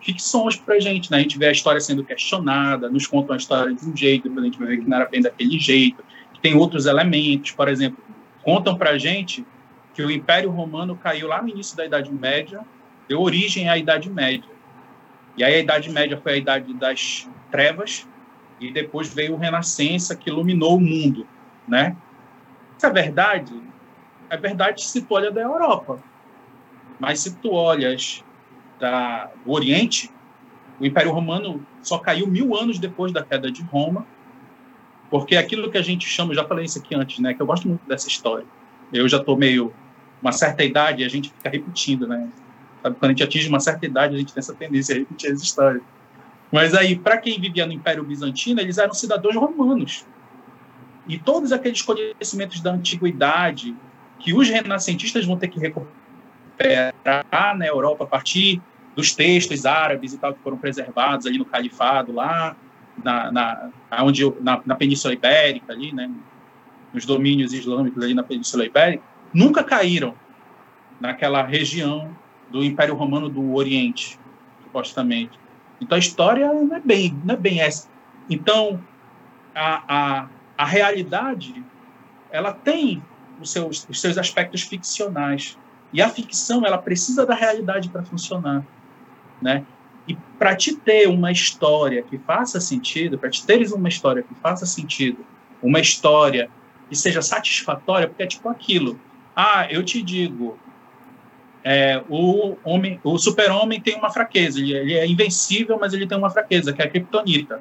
[0.00, 1.18] ficções para a gente, né?
[1.18, 4.44] A gente vê a história sendo questionada, nos contam a história de um jeito, depois
[4.44, 8.02] a gente ver que não era bem daquele jeito, que tem outros elementos, por exemplo,
[8.42, 9.44] contam para a gente
[9.92, 12.60] que o Império Romano caiu lá no início da Idade Média,
[13.08, 14.48] deu origem à Idade Média.
[15.36, 18.06] E aí a Idade Média foi a Idade das Trevas,
[18.60, 21.26] e depois veio o Renascença, que iluminou o mundo,
[21.66, 21.96] né?
[22.76, 23.52] Isso é verdade?
[24.30, 26.00] É verdade se tu olha da Europa.
[27.00, 28.24] Mas se tu olhas
[28.78, 30.10] da, do Oriente,
[30.78, 34.06] o Império Romano só caiu mil anos depois da queda de Roma,
[35.10, 37.66] porque aquilo que a gente chama, já falei isso aqui antes, né, que eu gosto
[37.66, 38.46] muito dessa história.
[38.92, 39.74] Eu já estou meio
[40.22, 42.28] uma certa idade e a gente fica repetindo, né?
[42.82, 45.32] Sabe, quando a gente atinge uma certa idade, a gente tem essa tendência a repetir
[45.32, 45.82] as histórias.
[46.52, 50.04] Mas aí, para quem vivia no Império Bizantino, eles eram cidadãos romanos.
[51.08, 53.74] E todos aqueles conhecimentos da antiguidade
[54.20, 58.60] que os renascentistas vão ter que recuperar na Europa a partir
[58.94, 62.56] dos textos árabes e tal que foram preservados ali no califado lá
[63.02, 63.70] na, na,
[64.02, 66.10] onde, na, na Península Ibérica ali, né,
[66.92, 69.02] nos domínios islâmicos ali na Península Ibérica,
[69.32, 70.14] nunca caíram
[71.00, 72.14] naquela região
[72.50, 74.18] do Império Romano do Oriente,
[74.64, 75.38] supostamente.
[75.80, 77.88] Então a história não é bem, não é bem essa.
[78.28, 78.82] Então
[79.54, 80.28] a, a,
[80.58, 81.64] a realidade
[82.30, 83.02] ela tem
[83.40, 85.56] os seus, os seus aspectos ficcionais
[85.92, 88.64] e a ficção ela precisa da realidade para funcionar
[89.40, 89.64] né?
[90.06, 94.34] E para te ter uma história que faça sentido, para te teres uma história que
[94.34, 95.24] faça sentido,
[95.62, 96.50] uma história
[96.88, 98.98] que seja satisfatória, porque é tipo aquilo.
[99.34, 100.58] Ah, eu te digo,
[101.62, 106.18] é, o homem, o super-homem tem uma fraqueza, ele, ele, é invencível, mas ele tem
[106.18, 107.60] uma fraqueza, que é a kryptonita.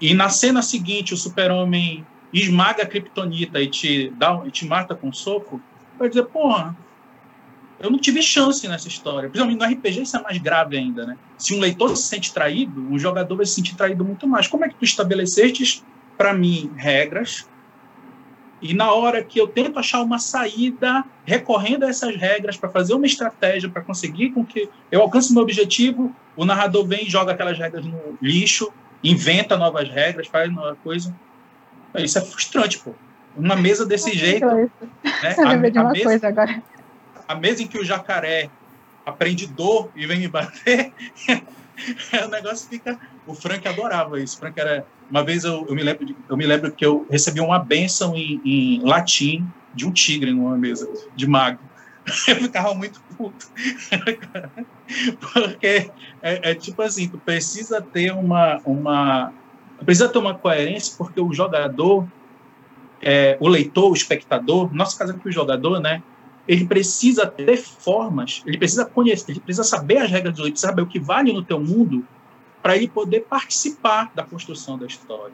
[0.00, 4.94] E na cena seguinte, o super-homem esmaga a kryptonita e te, dá, e te mata
[4.94, 5.60] com um soco,
[5.98, 6.76] vai dizer, porra,
[7.78, 9.28] eu não tive chance nessa história.
[9.28, 11.16] Principalmente no RPG isso é mais grave ainda, né?
[11.38, 14.46] Se um leitor se sente traído, um jogador vai se sentir traído muito mais.
[14.46, 15.82] Como é que tu estabeleceste
[16.16, 17.48] para mim regras
[18.62, 22.92] e na hora que eu tento achar uma saída recorrendo a essas regras para fazer
[22.92, 27.32] uma estratégia para conseguir com que eu alcance meu objetivo, o narrador vem e joga
[27.32, 28.70] aquelas regras no lixo,
[29.02, 31.14] inventa novas regras, faz nova coisa.
[31.96, 32.92] Isso é frustrante, pô.
[33.36, 34.46] Uma mesa desse jeito.
[34.46, 34.68] Né?
[35.36, 36.62] Eu lembrei de uma mesa, coisa agora.
[37.28, 38.50] A mesa em que o jacaré
[39.06, 40.92] aprende dor e vem me bater,
[42.24, 42.98] o negócio fica.
[43.26, 44.38] O Frank adorava isso.
[44.38, 44.86] Frank era.
[45.10, 48.14] Uma vez eu, eu, me, lembro de, eu me lembro que eu recebi uma benção
[48.14, 51.58] em, em latim de um tigre numa mesa de mago.
[52.26, 53.48] Eu ficava muito puto.
[55.32, 55.90] Porque
[56.22, 59.32] é, é, tipo assim, tu precisa ter uma, uma.
[59.84, 62.06] Precisa ter uma coerência, porque o jogador,
[63.00, 66.02] é, o leitor, o espectador, nosso caso aqui o jogador, né?
[66.50, 70.66] ele precisa ter formas, ele precisa conhecer, ele precisa saber as regras do jogo, precisa
[70.66, 72.04] saber o que vale no teu mundo
[72.60, 75.32] para ele poder participar da construção da história.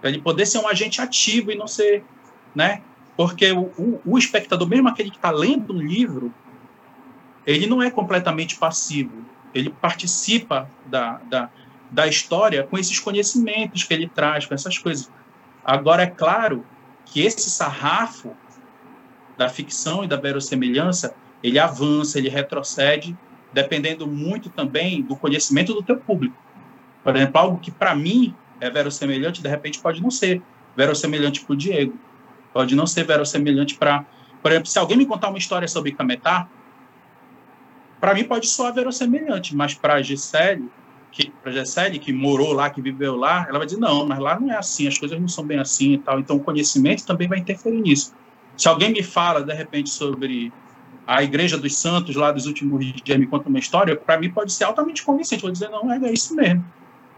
[0.00, 2.04] Para ele poder ser um agente ativo e não ser,
[2.54, 2.80] né?
[3.16, 6.32] Porque o, o, o espectador, mesmo aquele que está lendo um livro,
[7.44, 9.24] ele não é completamente passivo.
[9.52, 11.50] Ele participa da, da,
[11.90, 15.10] da história com esses conhecimentos que ele traz, com essas coisas.
[15.64, 16.64] Agora, é claro
[17.04, 18.36] que esse sarrafo
[19.36, 23.16] da ficção e da verossemelhança, ele avança, ele retrocede,
[23.52, 26.36] dependendo muito também do conhecimento do teu público.
[27.02, 30.42] Por exemplo, algo que para mim é verossemelhante, de repente pode não ser
[30.76, 31.98] verossemelhante para o Diego,
[32.52, 34.04] pode não ser verossemelhante para,
[34.42, 36.46] por exemplo, se alguém me contar uma história sobre Cametá,
[37.98, 40.70] para mim pode soar verossemelhante, mas para a Gisele,
[41.12, 44.38] que para Gisele que morou lá, que viveu lá, ela vai dizer não, mas lá
[44.38, 46.20] não é assim, as coisas não são bem assim e tal.
[46.20, 48.14] Então o conhecimento também vai interferir nisso.
[48.56, 50.52] Se alguém me fala, de repente, sobre
[51.06, 54.52] a Igreja dos Santos, lá dos últimos dias, me conta uma história, para mim pode
[54.52, 55.42] ser altamente convincente.
[55.42, 56.64] Vou dizer, não, é isso mesmo.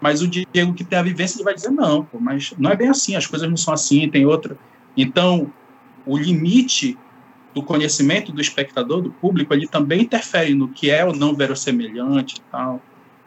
[0.00, 2.76] Mas o Diego que tem a vivência, ele vai dizer, não, pô, mas não é
[2.76, 4.56] bem assim, as coisas não são assim, tem outra.
[4.96, 5.52] Então,
[6.06, 6.98] o limite
[7.54, 12.36] do conhecimento do espectador, do público, ele também interfere no que é ou não verossemelhante
[12.36, 12.80] e tal.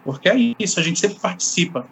[0.06, 1.88] Porque é isso, a gente sempre participa.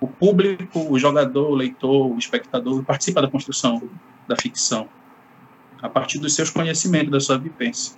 [0.00, 3.82] O público, o jogador, o leitor, o espectador participa da construção
[4.28, 4.88] da ficção
[5.82, 7.96] a partir dos seus conhecimentos, da sua vivência.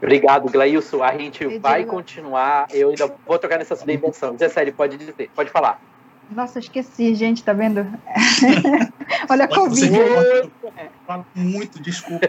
[0.00, 1.02] Obrigado, Gleilson.
[1.02, 2.68] A gente vai continuar.
[2.70, 4.36] Eu ainda vou tocar nessa dimensão.
[4.38, 5.80] Zé Sério, pode dizer, pode falar.
[6.30, 7.86] Nossa, esqueci, gente, tá vendo?
[9.28, 9.90] Olha a Covid.
[11.06, 12.26] Falo muito, desculpa.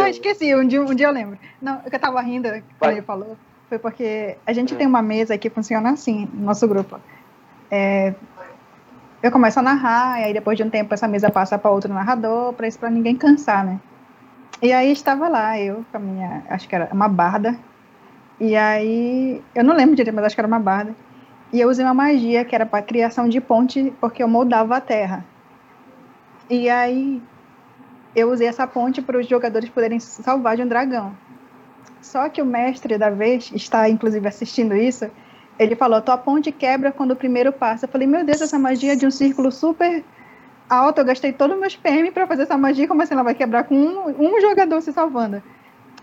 [0.00, 1.38] ah, esqueci, um dia, um dia eu lembro.
[1.60, 3.36] Não, o que eu tava rindo, quando ele falou,
[3.68, 4.76] foi porque a gente hum.
[4.76, 6.98] tem uma mesa que funciona assim, no nosso grupo.
[7.70, 8.14] É,
[9.22, 11.92] eu começo a narrar, e aí depois de um tempo essa mesa passa para outro
[11.92, 13.80] narrador, para isso para ninguém cansar, né?
[14.62, 17.58] E aí estava lá, eu com a minha, acho que era uma barda,
[18.38, 20.94] e aí, eu não lembro direito, mas acho que era uma barda,
[21.52, 24.80] e eu usei uma magia que era para criação de ponte, porque eu moldava a
[24.80, 25.24] terra.
[26.50, 27.22] E aí,
[28.14, 31.16] eu usei essa ponte para os jogadores poderem salvar de um dragão.
[32.00, 35.10] Só que o mestre da vez está, inclusive, assistindo isso,
[35.58, 37.86] ele falou, tua ponte quebra quando o primeiro passa.
[37.86, 40.04] Eu falei, meu Deus, essa magia de um círculo super
[40.68, 43.34] alto, eu gastei todo o meu PM para fazer essa magia, como assim ela vai
[43.34, 45.42] quebrar com um, um jogador se salvando?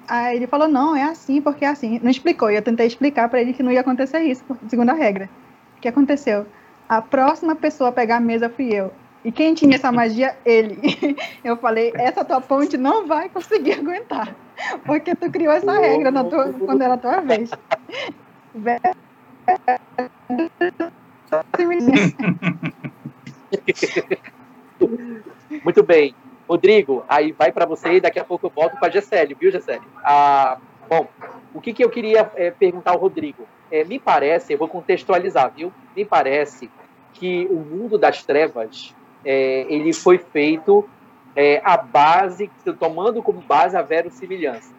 [0.08, 2.00] Aí ele falou, não, é assim, porque é assim.
[2.04, 4.94] Não explicou, e eu tentei explicar para ele que não ia acontecer isso, segundo a
[4.94, 5.30] regra.
[5.78, 6.46] O que aconteceu?
[6.88, 8.92] A próxima pessoa a pegar a mesa fui eu.
[9.24, 10.36] E quem tinha essa magia?
[10.46, 10.78] Ele.
[11.44, 14.36] Eu falei, essa tua ponte não vai conseguir aguentar.
[14.86, 17.50] Porque tu criou essa regra na tua, quando era a tua vez.
[25.64, 26.14] Muito bem.
[26.48, 29.52] Rodrigo, aí vai para você e daqui a pouco eu volto para a Gessele, viu,
[29.52, 29.82] Gessele?
[30.04, 30.58] Ah,
[30.90, 31.08] bom,
[31.54, 33.48] o que, que eu queria é, perguntar ao Rodrigo?
[33.72, 35.72] É, me parece, eu vou contextualizar, viu?
[35.96, 36.70] Me parece
[37.14, 40.88] que o mundo das trevas é, ele foi feito
[41.36, 44.74] é, a base, tomando como base a verossimilhança.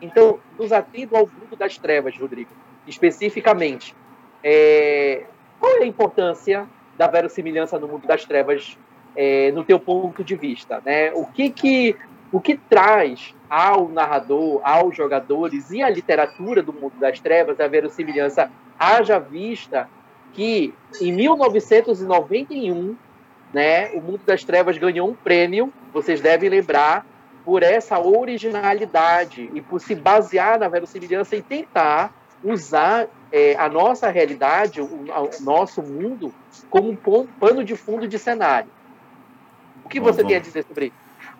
[0.00, 2.50] Então, nos atendo ao mundo das trevas, Rodrigo
[2.86, 3.94] especificamente,
[4.42, 5.24] é,
[5.58, 8.78] qual é a importância da verossimilhança no mundo das trevas
[9.16, 11.12] é, no teu ponto de vista, né?
[11.14, 11.96] O que que
[12.32, 17.68] o que traz ao narrador, aos jogadores e à literatura do mundo das trevas a
[17.68, 19.88] verossimilhança, haja vista
[20.32, 22.96] que em 1991,
[23.52, 27.06] né, o mundo das trevas ganhou um prêmio, vocês devem lembrar,
[27.44, 34.08] por essa originalidade e por se basear na verossimilhança e tentar usar é, a nossa
[34.08, 36.34] realidade, o, o, nosso mundo,
[36.70, 38.70] como um pano de fundo de cenário.
[39.84, 40.94] O que você tem a dizer sobre isso?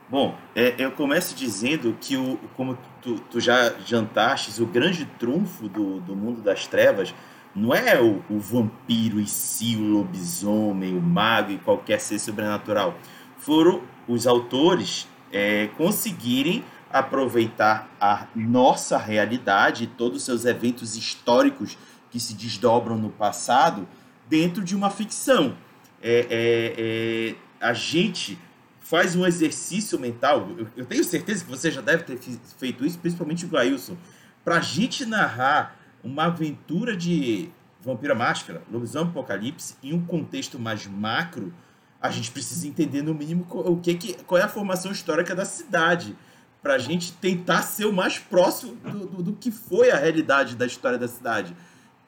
[0.08, 5.68] Bom, é, eu começo dizendo que, o, como tu, tu já jantastes, o grande trunfo
[5.68, 7.14] do, do mundo das trevas
[7.54, 12.96] não é o, o vampiro e si, o lobisomem, o mago e qualquer ser sobrenatural.
[13.38, 21.76] Foram os autores é, conseguirem aproveitar a nossa realidade, todos os seus eventos históricos
[22.10, 23.88] que se desdobram no passado,
[24.28, 25.56] dentro de uma ficção.
[26.00, 28.38] É, é, é, a gente
[28.78, 32.18] faz um exercício mental, eu, eu, tenho certeza que você já deve ter
[32.58, 33.96] feito isso, principalmente o Glailson,
[34.44, 37.48] para a gente narrar uma aventura de
[37.80, 41.54] Vampira Máscara, Lobisomem Apocalipse, em um contexto mais macro,
[42.02, 45.46] a gente precisa entender no mínimo o que, que qual é a formação histórica da
[45.46, 46.14] cidade
[46.62, 50.54] para a gente tentar ser o mais próximo do, do, do, que foi a realidade
[50.54, 51.56] da história da cidade.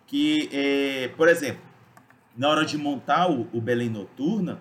[0.06, 1.62] Que, é, por exemplo,
[2.36, 4.60] na hora de montar o, o Belém Noturna,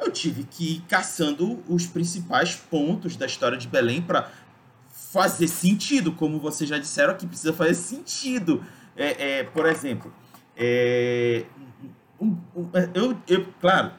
[0.00, 4.30] eu tive que ir caçando os principais pontos da história de Belém para
[4.90, 8.64] fazer sentido, como vocês já disseram aqui, precisa fazer sentido.
[8.96, 10.12] É, é, por exemplo,
[10.56, 11.44] é,
[12.20, 13.92] um, um, eu, eu, claro,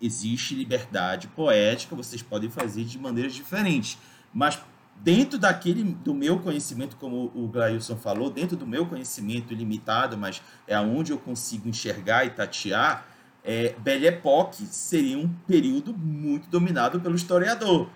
[0.00, 3.98] existe liberdade poética, vocês podem fazer de maneiras diferentes,
[4.32, 4.58] mas
[4.96, 10.42] dentro daquele do meu conhecimento, como o Glailson falou, dentro do meu conhecimento ilimitado, mas
[10.66, 13.06] é aonde eu consigo enxergar e tatear,
[13.44, 17.88] é, Belle Époque seria um período muito dominado pelo historiador,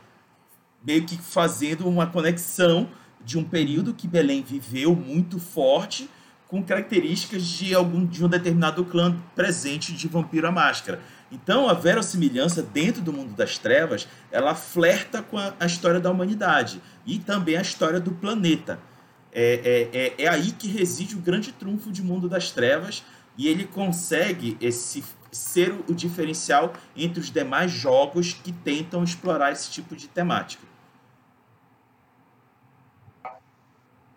[0.84, 2.88] meio que fazendo uma conexão
[3.24, 6.08] de um período que Belém viveu muito forte
[6.46, 11.00] com características de algum de um determinado clã presente de Vampiro à Máscara.
[11.32, 16.10] Então, a verossimilhança dentro do mundo das trevas, ela flerta com a, a história da
[16.10, 18.78] humanidade e também a história do planeta.
[19.32, 23.02] É, é, é, é, aí que reside o grande trunfo de Mundo das Trevas
[23.36, 25.02] e ele consegue esse
[25.34, 30.64] ser o diferencial entre os demais jogos que tentam explorar esse tipo de temática.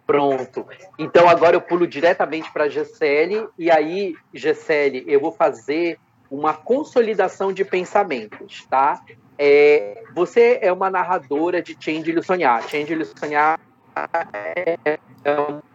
[0.05, 0.65] Pronto.
[0.97, 5.99] Então agora eu pulo diretamente para a GCL e aí, GCL, eu vou fazer
[6.31, 9.03] uma consolidação de pensamentos, tá?
[9.37, 12.63] É, você é uma narradora de Change Ele Sonhar.
[12.69, 13.59] Change Ele Sonhar
[14.33, 14.99] é,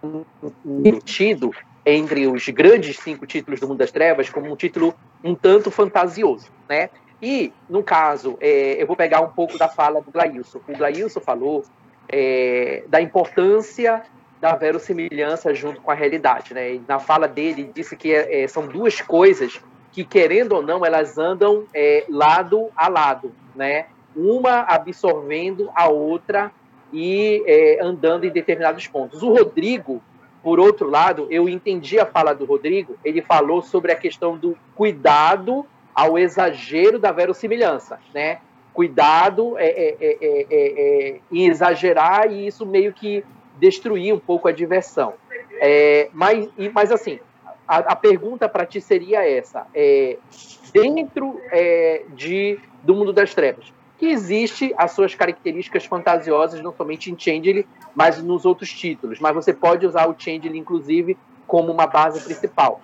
[0.02, 0.24] um,
[0.64, 5.34] um tido entre os grandes cinco títulos do Mundo das Trevas como um título um
[5.34, 6.90] tanto fantasioso, né?
[7.20, 10.60] E, no caso, é, eu vou pegar um pouco da fala do Glailson.
[10.66, 11.64] O Glailson falou
[12.08, 14.02] é, da importância
[14.40, 16.74] da verossimilhança junto com a realidade, né?
[16.74, 19.60] E na fala dele, disse que é, são duas coisas
[19.92, 23.86] que, querendo ou não, elas andam é, lado a lado, né?
[24.16, 26.50] Uma absorvendo a outra
[26.92, 29.22] e é, andando em determinados pontos.
[29.22, 30.02] O Rodrigo,
[30.42, 34.56] por outro lado, eu entendi a fala do Rodrigo, ele falou sobre a questão do
[34.74, 38.40] cuidado ao exagero da verossimilhança, né?
[38.74, 43.22] Cuidado é, é, é, é, é em exagerar e isso meio que
[43.58, 45.14] destruir um pouco a diversão.
[46.12, 47.20] mas, mas assim,
[47.66, 50.18] a, a pergunta para ti seria essa: é,
[50.72, 57.08] dentro é, de, do mundo das trevas, que existe as suas características fantasiosas, não somente
[57.08, 59.20] em Changeling, mas nos outros títulos.
[59.20, 62.80] Mas você pode usar o Changeling, inclusive, como uma base principal.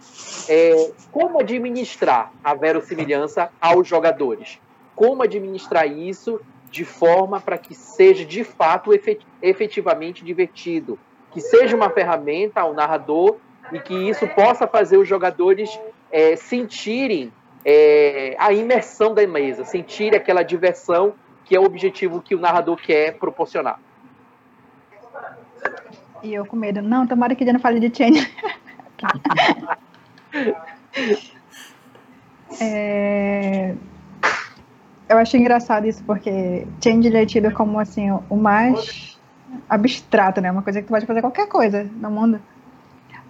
[0.48, 4.60] É, como administrar a verossimilhança aos jogadores?
[4.94, 8.92] Como administrar isso de forma para que seja de fato
[9.42, 10.96] efetivamente divertido,
[11.32, 13.38] que seja uma ferramenta ao narrador
[13.72, 15.68] e que isso possa fazer os jogadores
[16.12, 17.32] é, sentirem
[17.70, 21.12] é, a imersão da mesa, sentirem aquela diversão
[21.44, 23.78] que é o objetivo que o narrador quer proporcionar.
[26.22, 26.80] E eu com medo.
[26.80, 28.26] Não, tomara que já não fale de Change.
[32.58, 33.74] é...
[35.06, 39.20] Eu achei engraçado isso, porque Change é tido como assim, o mais
[39.68, 40.50] abstrato, né?
[40.50, 42.40] Uma coisa que tu pode fazer qualquer coisa no mundo.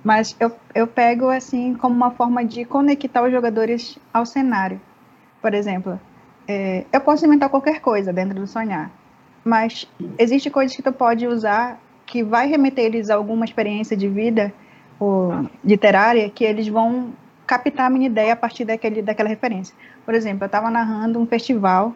[0.09, 4.81] Mas eu, eu pego assim como uma forma de conectar os jogadores ao cenário.
[5.43, 6.01] Por exemplo,
[6.49, 8.91] é, eu posso inventar qualquer coisa dentro do sonhar,
[9.45, 9.87] mas
[10.19, 14.51] existe coisas que tu pode usar que vai remeter eles a alguma experiência de vida
[14.99, 17.13] ou literária que eles vão
[17.47, 19.77] captar a minha ideia a partir daquele, daquela referência.
[20.07, 21.95] Por exemplo, eu estava narrando um festival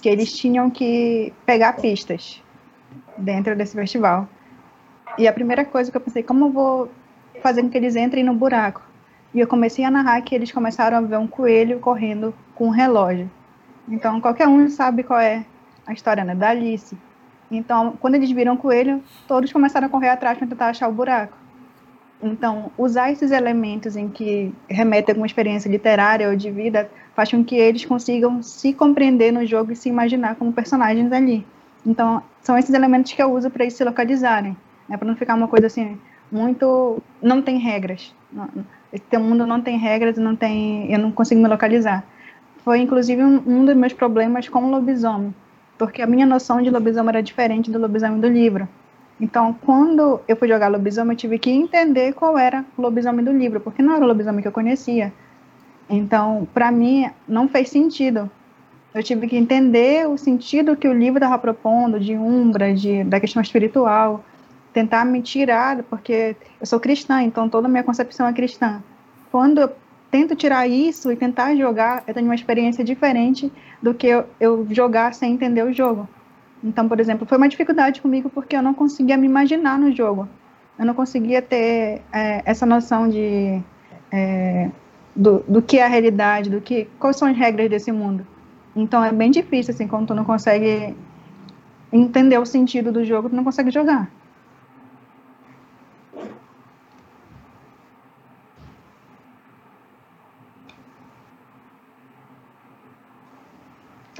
[0.00, 2.40] que eles tinham que pegar pistas
[3.18, 4.28] dentro desse festival.
[5.18, 6.90] E a primeira coisa que eu pensei, como eu vou
[7.40, 8.82] fazer com que eles entrem no buraco.
[9.32, 12.70] E eu comecei a narrar que eles começaram a ver um coelho correndo com um
[12.70, 13.30] relógio.
[13.88, 15.44] Então, qualquer um sabe qual é
[15.86, 16.96] a história né, da Alice.
[17.50, 20.92] Então, quando eles viram o coelho, todos começaram a correr atrás para tentar achar o
[20.92, 21.36] buraco.
[22.22, 27.30] Então, usar esses elementos em que remetem a alguma experiência literária ou de vida faz
[27.30, 31.46] com que eles consigam se compreender no jogo e se imaginar como personagens ali.
[31.84, 34.56] Então, são esses elementos que eu uso para eles se localizarem,
[34.88, 35.98] né, para não ficar uma coisa assim
[36.30, 38.14] muito não tem regras.
[38.92, 42.04] Esse teu mundo não tem regras, não tem, eu não consigo me localizar.
[42.64, 45.34] Foi inclusive um, um dos meus problemas com o lobisomem,
[45.78, 48.68] porque a minha noção de lobisomem era diferente do lobisomem do livro.
[49.20, 53.32] Então, quando eu fui jogar lobisomem, eu tive que entender qual era o lobisomem do
[53.32, 55.12] livro, porque não era o lobisomem que eu conhecia.
[55.88, 58.30] Então, para mim, não fez sentido.
[58.94, 63.20] Eu tive que entender o sentido que o livro estava propondo, de umbra, de, da
[63.20, 64.24] questão espiritual,
[64.72, 68.82] tentar me tirar, porque eu sou cristã, então toda a minha concepção é cristã.
[69.30, 69.70] Quando eu
[70.10, 73.52] tento tirar isso e tentar jogar, eu tenho uma experiência diferente
[73.82, 76.08] do que eu, eu jogar sem entender o jogo.
[76.62, 80.28] Então, por exemplo, foi uma dificuldade comigo porque eu não conseguia me imaginar no jogo.
[80.78, 83.62] Eu não conseguia ter é, essa noção de
[84.10, 84.70] é,
[85.14, 88.26] do, do que é a realidade, do que quais são as regras desse mundo.
[88.74, 90.94] Então é bem difícil assim quando tu não consegue
[91.92, 94.10] entender o sentido do jogo, tu não consegue jogar.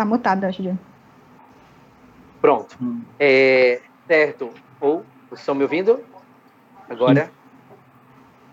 [0.01, 0.79] Tá mutado, acho, Diego.
[2.41, 2.75] Pronto.
[2.81, 3.03] Hum.
[3.19, 4.49] É, certo.
[4.81, 6.03] Ou, estão me ouvindo?
[6.89, 7.27] Agora?
[7.27, 7.31] Sim.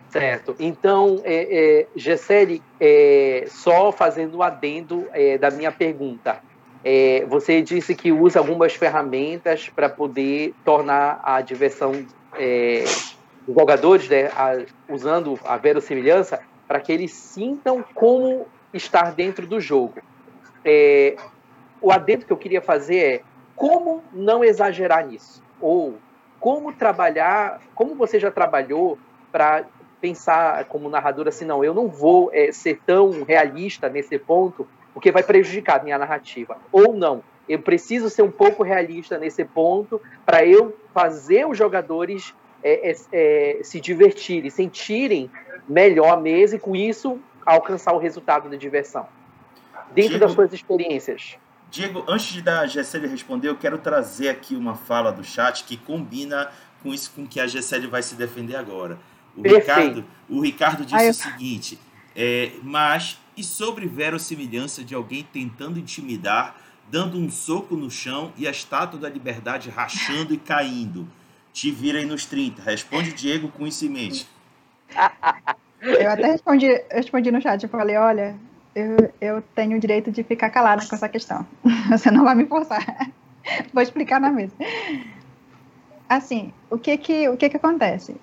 [0.10, 0.56] Certo.
[0.60, 6.41] Então, é, é, Gessele, é, só fazendo um adendo é, da minha pergunta.
[6.84, 11.93] É, você disse que usa algumas ferramentas para poder tornar a diversão
[12.38, 12.84] é,
[13.48, 19.62] dos jogadores, né, a, usando a verossimilhança, para que eles sintam como estar dentro do
[19.62, 19.95] jogo.
[21.82, 23.22] O adendo que eu queria fazer é
[23.56, 25.44] como não exagerar nisso?
[25.60, 25.98] Ou
[26.40, 28.98] como trabalhar, como você já trabalhou
[29.32, 29.66] para
[30.00, 35.12] pensar como narrador assim, não, eu não vou é, ser tão realista nesse ponto, porque
[35.12, 36.58] vai prejudicar a minha narrativa.
[36.72, 42.34] Ou não, eu preciso ser um pouco realista nesse ponto para eu fazer os jogadores
[42.64, 45.32] é, é, se divertirem, sentirem
[45.68, 49.08] melhor a mesa e com isso alcançar o resultado da diversão.
[49.92, 51.38] Dentro das suas experiências.
[51.70, 55.78] Diego, antes de da Gessele responder, eu quero trazer aqui uma fala do chat que
[55.78, 56.49] combina
[56.82, 58.97] com isso com que a Gessele vai se defender agora.
[59.36, 61.11] O Ricardo, o Ricardo disse eu...
[61.11, 61.80] o seguinte:
[62.15, 66.55] é, mas e sobre verossimilhança de alguém tentando intimidar,
[66.89, 71.07] dando um soco no chão e a estátua da liberdade rachando e caindo?
[71.53, 72.61] Te vira aí nos 30.
[72.61, 74.28] Responde Diego com isso em mente.
[75.80, 78.36] Eu até respondi, respondi no chat, eu falei, olha,
[78.78, 81.46] eu, eu tenho o direito de ficar calada com essa questão.
[81.90, 82.86] Você não vai me forçar.
[83.74, 84.54] Vou explicar na mesa.
[86.08, 88.16] Assim, o que que, o que que acontece?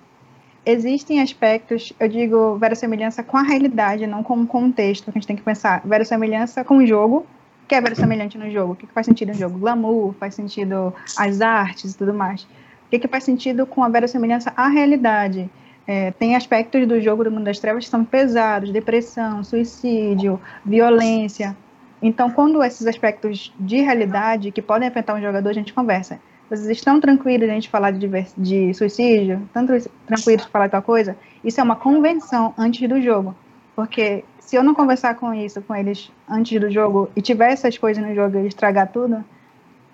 [0.65, 5.27] Existem aspectos, eu digo verossimilhança com a realidade, não com o contexto, que a gente
[5.27, 5.81] tem que pensar.
[5.85, 7.25] Verossimilhança com o jogo,
[7.67, 8.73] que é verossimilhante no jogo?
[8.73, 9.59] O que, que faz sentido no jogo?
[9.59, 12.43] Glamour, faz sentido as artes e tudo mais.
[12.43, 15.49] O que, que faz sentido com a verossimilhança à realidade?
[15.87, 21.55] É, tem aspectos do jogo do Mundo das Trevas que são pesados, depressão, suicídio, violência.
[22.01, 26.19] Então, quando esses aspectos de realidade que podem afetar um jogador, a gente conversa.
[26.49, 28.07] Vocês estão tranquilos de a gente falar de,
[28.37, 29.41] de suicídio?
[29.47, 31.17] Estão tranquilos de falar tal coisa?
[31.43, 33.35] Isso é uma convenção antes do jogo.
[33.75, 37.77] Porque se eu não conversar com isso, com eles antes do jogo, e tiver essas
[37.77, 39.23] coisas no jogo e estragar tudo,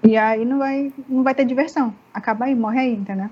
[0.04, 1.94] e aí não vai, não vai ter diversão.
[2.14, 3.30] Acaba aí, morre aí, entendeu?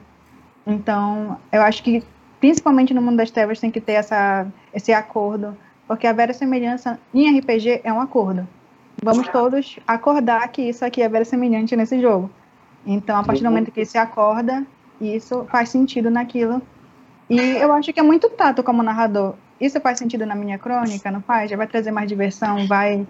[0.65, 2.03] Então, eu acho que
[2.39, 6.99] principalmente no mundo das trevas, tem que ter essa, esse acordo, porque a vera semelhança
[7.13, 8.47] em RPG é um acordo.
[9.03, 12.29] Vamos todos acordar que isso aqui é vera semelhante nesse jogo.
[12.85, 14.65] Então, a partir do momento que se acorda,
[14.99, 16.61] isso faz sentido naquilo.
[17.29, 19.35] E eu acho que é muito tato como narrador.
[19.59, 21.49] Isso faz sentido na minha crônica, não faz?
[21.49, 23.05] Já vai trazer mais diversão, vai.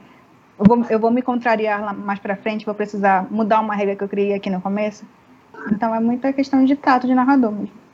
[0.58, 3.96] Eu vou, eu vou me contrariar lá mais para frente, vou precisar mudar uma regra
[3.96, 5.06] que eu criei aqui no começo.
[5.72, 7.89] Então, é muita questão de tato de narrador mesmo.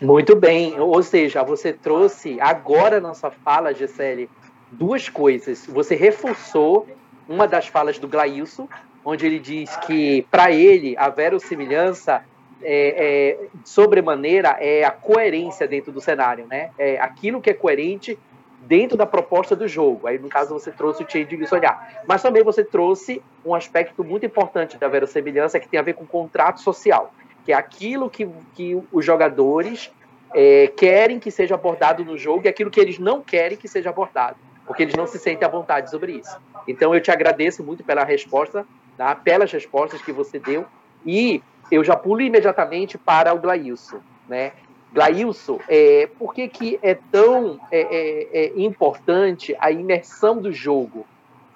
[0.00, 4.28] Muito bem, ou seja, você trouxe agora na sua fala, Gisele,
[4.70, 5.66] duas coisas.
[5.66, 6.88] Você reforçou
[7.28, 8.68] uma das falas do Glailson,
[9.04, 12.24] onde ele diz que, para ele, a verossimilhança,
[12.62, 16.70] é, é, sobremaneira, é a coerência dentro do cenário, né?
[16.78, 18.18] É aquilo que é coerente
[18.62, 20.06] dentro da proposta do jogo.
[20.06, 22.02] Aí, no caso, você trouxe o change de sonhar.
[22.06, 26.04] Mas também você trouxe um aspecto muito importante da verossimilhança que tem a ver com
[26.04, 27.12] o contrato social
[27.44, 29.90] que é aquilo que, que os jogadores
[30.34, 33.90] é, querem que seja abordado no jogo e aquilo que eles não querem que seja
[33.90, 34.36] abordado,
[34.66, 36.38] porque eles não se sentem à vontade sobre isso.
[36.66, 38.66] Então eu te agradeço muito pela resposta,
[38.96, 39.14] tá?
[39.14, 40.66] pelas respostas que você deu,
[41.04, 44.00] e eu já pulo imediatamente para o Glailson.
[44.28, 44.52] Né?
[44.92, 51.06] Glailson, é, por que, que é tão é, é, é, importante a imersão do jogo,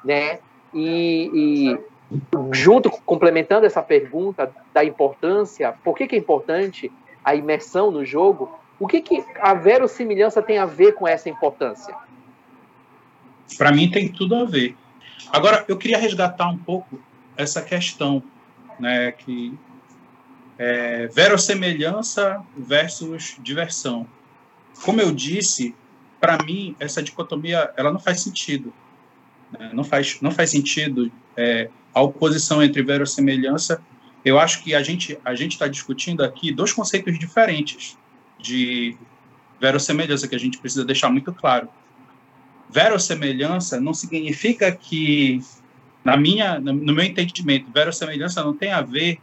[0.04, 0.38] né?
[0.72, 1.78] E, e,
[2.52, 6.90] junto, complementando essa pergunta da importância, por que, que é importante
[7.24, 11.94] a imersão no jogo, o que, que a verossimilhança tem a ver com essa importância?
[13.56, 14.76] Para mim tem tudo a ver.
[15.32, 17.00] Agora, eu queria resgatar um pouco
[17.36, 18.22] essa questão,
[18.78, 19.56] né, que
[20.58, 24.06] é, verossemelhança versus diversão.
[24.84, 25.74] Como eu disse,
[26.20, 28.72] para mim essa dicotomia ela não faz sentido.
[29.52, 29.70] Né?
[29.72, 33.80] Não faz não faz sentido é, a oposição entre verossemelhança.
[34.24, 37.96] Eu acho que a gente a gente está discutindo aqui dois conceitos diferentes
[38.38, 38.96] de
[39.60, 41.68] verossemelhança que a gente precisa deixar muito claro.
[42.70, 45.40] Verossemelhança não significa que,
[46.02, 49.18] na minha, no meu entendimento, verossemelhança não tem a ver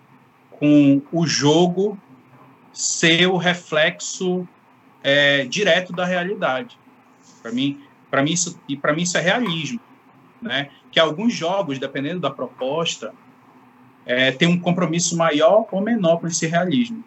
[0.51, 1.99] com o jogo
[2.72, 4.47] ser o reflexo
[5.03, 6.78] é, direto da realidade.
[7.41, 9.80] Para mim, para mim isso e para mim isso é realismo,
[10.41, 10.69] né?
[10.91, 13.13] Que alguns jogos, dependendo da proposta,
[14.05, 17.03] é, tem um compromisso maior ou menor com esse realismo.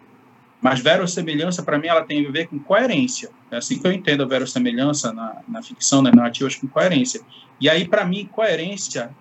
[0.61, 3.29] Mas verossemelhança, para mim, ela tem a ver com coerência.
[3.51, 7.21] É assim que eu entendo a verossemelhança na, na ficção, na narrativa, com coerência.
[7.61, 9.11] E aí, para mim, coerência,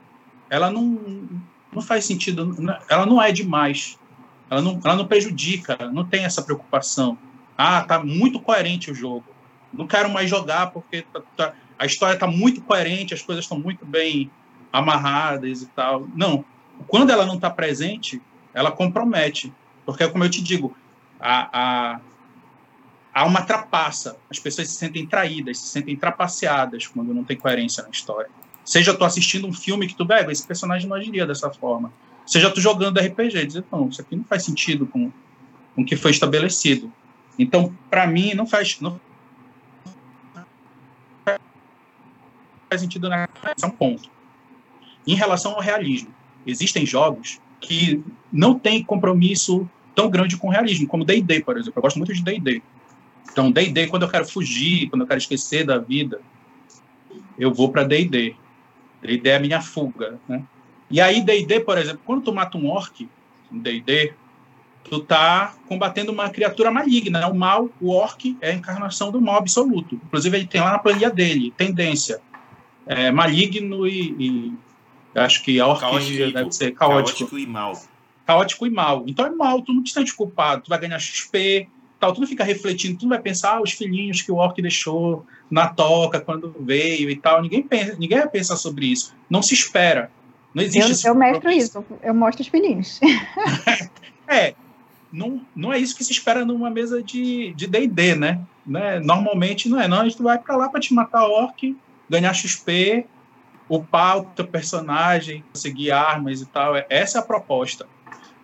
[0.48, 1.28] ela não,
[1.72, 2.56] não faz sentido,
[2.88, 3.98] ela não é demais.
[4.48, 7.18] Ela não, ela não prejudica, não tem essa preocupação.
[7.58, 9.24] Ah, tá muito coerente o jogo.
[9.72, 13.58] Não quero mais jogar porque tá, tá, a história está muito coerente, as coisas estão
[13.58, 14.30] muito bem
[14.74, 16.08] amarradas e tal.
[16.16, 16.44] Não.
[16.88, 18.20] Quando ela não está presente,
[18.52, 19.52] ela compromete.
[19.86, 20.76] Porque, como eu te digo,
[21.20, 22.00] há, há,
[23.14, 24.16] há uma trapaça.
[24.28, 28.28] As pessoas se sentem traídas, se sentem trapaceadas quando não tem coerência na história.
[28.64, 31.92] Seja tu assistindo um filme que tu pega, esse personagem não agiria dessa forma.
[32.26, 35.12] Seja tu jogando RPG, dizer, não, isso aqui não faz sentido com,
[35.76, 36.92] com o que foi estabelecido.
[37.38, 38.98] Então, para mim, não faz, não
[42.68, 44.13] faz sentido na é um ponto.
[45.06, 46.14] Em relação ao realismo,
[46.46, 48.02] existem jogos que
[48.32, 51.74] não têm compromisso tão grande com o realismo, como D&D, por exemplo.
[51.76, 52.62] Eu gosto muito de D&D.
[53.30, 56.20] Então, D&D, quando eu quero fugir, quando eu quero esquecer da vida,
[57.38, 58.34] eu vou para D&D.
[59.02, 60.42] D&D é a minha fuga, né?
[60.90, 63.08] E aí, D&D, por exemplo, quando tu mata um orc
[63.50, 64.12] em D&D,
[64.84, 67.20] tu tá combatendo uma criatura maligna.
[67.20, 67.26] Né?
[67.26, 69.94] O mal, o orc, é a encarnação do mal absoluto.
[69.94, 72.20] Inclusive, ele tem lá na planilha dele, tendência.
[72.86, 74.54] É, maligno e, e
[75.14, 77.18] acho que orc caótico, deve ser caótico.
[77.18, 77.74] caótico e mal
[78.26, 79.04] caótico e mal.
[79.06, 81.68] Então é mal, tu não te sente culpado, tu vai ganhar XP,
[82.00, 84.60] tal, tu não fica refletindo, tu não vai pensar ah, os filhinhos que o orc
[84.60, 87.42] deixou na toca quando veio e tal.
[87.42, 89.14] Ninguém pensa, ninguém vai pensar sobre isso.
[89.28, 90.10] Não se espera.
[90.54, 93.00] Não existe Eu, eu mostro isso, eu mostro os filhinhos.
[94.28, 94.54] é,
[95.12, 98.40] não, não é isso que se espera numa mesa de D&D, né?
[98.64, 99.00] né?
[99.00, 101.76] Normalmente não é, não, a gente vai para lá para te matar orc,
[102.08, 103.04] ganhar XP,
[103.68, 106.76] upar o teu personagem, conseguir armas e tal.
[106.76, 107.86] É, essa é a proposta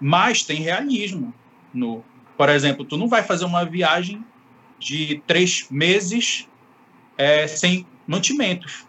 [0.00, 1.34] mas tem realismo
[1.74, 2.02] no.
[2.36, 4.24] Por exemplo, tu não vai fazer uma viagem
[4.78, 6.48] de três meses
[7.18, 8.86] é, sem mantimentos,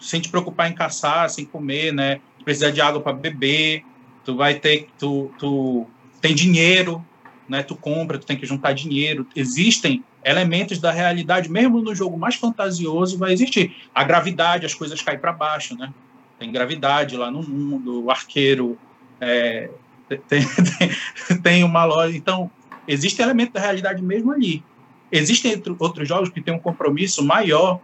[0.00, 2.20] sem te preocupar em caçar, sem comer, né?
[2.44, 3.82] Precisar de água para beber,
[4.24, 5.84] tu vai ter, tu, tu
[6.20, 7.04] tem dinheiro,
[7.48, 7.64] né?
[7.64, 9.26] Tu compra, tu tem que juntar dinheiro.
[9.34, 13.76] Existem elementos da realidade, mesmo no jogo mais fantasioso, vai existir.
[13.94, 15.94] A gravidade, as coisas caem para baixo, né?
[16.36, 18.76] Tem gravidade lá no mundo, o arqueiro
[19.20, 19.70] é,
[20.08, 22.16] tem, tem, tem uma loja.
[22.16, 22.50] Então,
[22.88, 24.64] existe elemento da realidade mesmo ali.
[25.12, 27.80] Existem outros jogos que têm um compromisso maior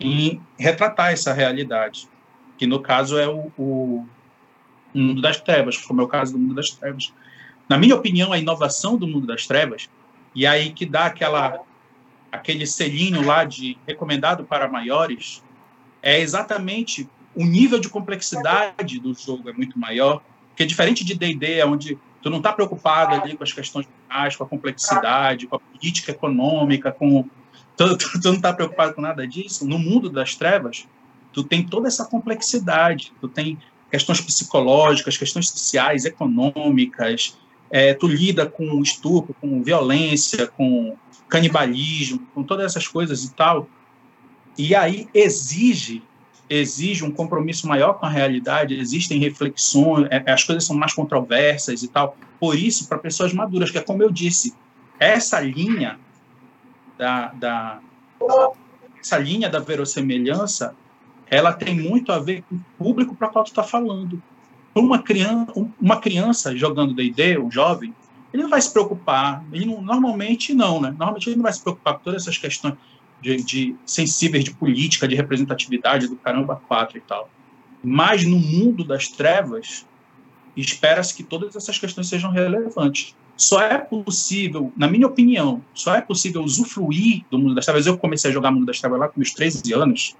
[0.00, 2.08] em retratar essa realidade,
[2.56, 4.06] que no caso é o, o
[4.94, 7.12] Mundo das Trevas, como é o caso do Mundo das Trevas.
[7.68, 9.90] Na minha opinião, a inovação do Mundo das Trevas,
[10.34, 11.60] e aí que dá aquela
[12.34, 15.42] aquele selinho lá de recomendado para maiores,
[16.02, 21.64] é exatamente o nível de complexidade do jogo é muito maior, porque diferente de D&D,
[21.64, 25.60] onde tu não está preocupado ali com as questões finais, com a complexidade, com a
[25.60, 27.24] política econômica, com
[27.76, 29.66] tu, tu, tu não está preocupado com nada disso.
[29.66, 30.86] No mundo das trevas,
[31.32, 33.58] tu tem toda essa complexidade, tu tem
[33.90, 37.36] questões psicológicas, questões sociais, econômicas,
[37.70, 40.96] é, tu lida com estupro, com violência, com
[41.34, 43.68] canibalismo, com todas essas coisas e tal.
[44.56, 46.00] E aí exige
[46.48, 51.82] exige um compromisso maior com a realidade, existem reflexões, é, as coisas são mais controversas
[51.82, 52.16] e tal.
[52.38, 54.54] Por isso, para pessoas maduras, que é como eu disse,
[55.00, 55.98] essa linha
[56.98, 57.80] da, da
[59.00, 60.76] essa linha da verossemelhança,
[61.28, 64.22] ela tem muito a ver com o público para qual tu está falando.
[64.74, 67.92] Uma criança, uma criança jogando D&D, um jovem,
[68.34, 69.44] ele não vai se preocupar.
[69.52, 70.90] Ele não, normalmente não, né?
[70.90, 72.74] Normalmente ele não vai se preocupar com todas essas questões
[73.22, 77.30] de, de sensíveis de política, de representatividade do caramba quatro e tal.
[77.80, 79.86] Mas no mundo das trevas,
[80.56, 83.14] espera-se que todas essas questões sejam relevantes.
[83.36, 87.86] Só é possível, na minha opinião, só é possível usufruir do mundo das trevas.
[87.86, 90.16] Eu comecei a jogar mundo das trevas lá com meus 13 anos.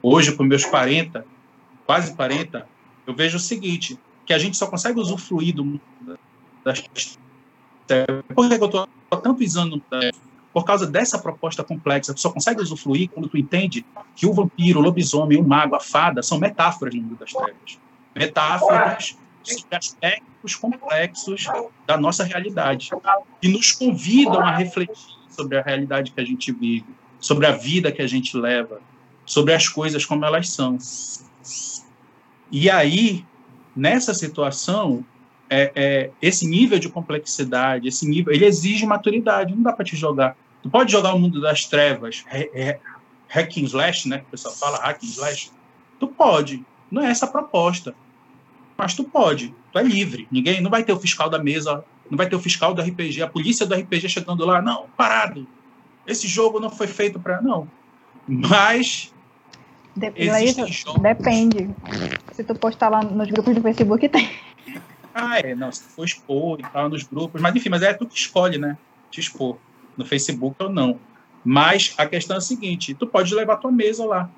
[0.00, 1.26] Hoje, com meus 40,
[1.84, 2.68] quase 40,
[3.04, 5.80] eu vejo o seguinte, que a gente só consegue usufruir do mundo
[6.64, 7.18] das trevas.
[8.34, 9.82] Por que eu estou tanto pisando
[10.52, 13.84] por causa dessa proposta complexa, tu só consegue usufruir quando tu entende
[14.16, 17.78] que o vampiro, o lobisomem, o mago, a fada são metáforas no mundo das trevas.
[18.14, 21.46] Metáforas sobre aspectos complexos
[21.86, 22.90] da nossa realidade,
[23.40, 24.96] que nos convidam a refletir
[25.28, 26.86] sobre a realidade que a gente vive,
[27.20, 28.80] sobre a vida que a gente leva,
[29.24, 30.76] sobre as coisas como elas são.
[32.50, 33.24] E aí,
[33.76, 35.04] nessa situação,
[35.50, 39.54] é, é, esse nível de complexidade, esse nível, ele exige maturidade.
[39.54, 40.36] Não dá para te jogar.
[40.62, 42.78] Tu pode jogar o mundo das trevas, é,
[43.28, 44.22] hack and slash, né?
[44.28, 45.50] O pessoal fala hack and slash.
[45.98, 46.64] Tu pode.
[46.90, 47.94] Não é essa a proposta.
[48.76, 49.54] Mas tu pode.
[49.72, 50.26] Tu é livre.
[50.30, 53.22] Ninguém não vai ter o fiscal da mesa, não vai ter o fiscal do RPG,
[53.22, 55.46] a polícia do RPG chegando lá, não, parado.
[56.06, 57.68] Esse jogo não foi feito para não.
[58.26, 59.12] Mas
[61.00, 61.70] Depende.
[62.32, 64.30] Se tu postar lá nos grupos do Facebook, tem.
[65.14, 68.06] Ah, é, não, se for expor e tal nos grupos, mas enfim, mas é tu
[68.06, 68.76] que escolhe, né?
[69.10, 69.58] Te expor
[69.96, 70.98] no Facebook ou não.
[71.44, 74.30] Mas a questão é a seguinte: tu pode levar tua mesa lá.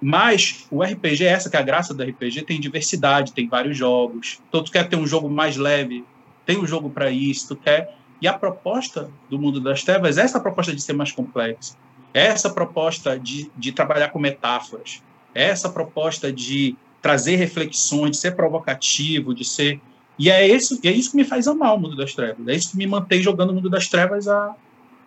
[0.00, 4.40] Mas o RPG, essa que é a graça do RPG, tem diversidade, tem vários jogos.
[4.48, 6.04] Então tu quer ter um jogo mais leve,
[6.46, 7.96] tem um jogo para isso, tu quer.
[8.20, 11.76] E a proposta do mundo das trevas é essa proposta de ser mais complexo.
[12.14, 15.02] É essa proposta de, de trabalhar com metáforas.
[15.34, 19.80] É essa proposta de trazer reflexões, de ser provocativo, de ser
[20.18, 22.46] e é isso, é isso que me faz amar o mundo das trevas.
[22.48, 24.54] É isso que me mantém jogando o mundo das trevas há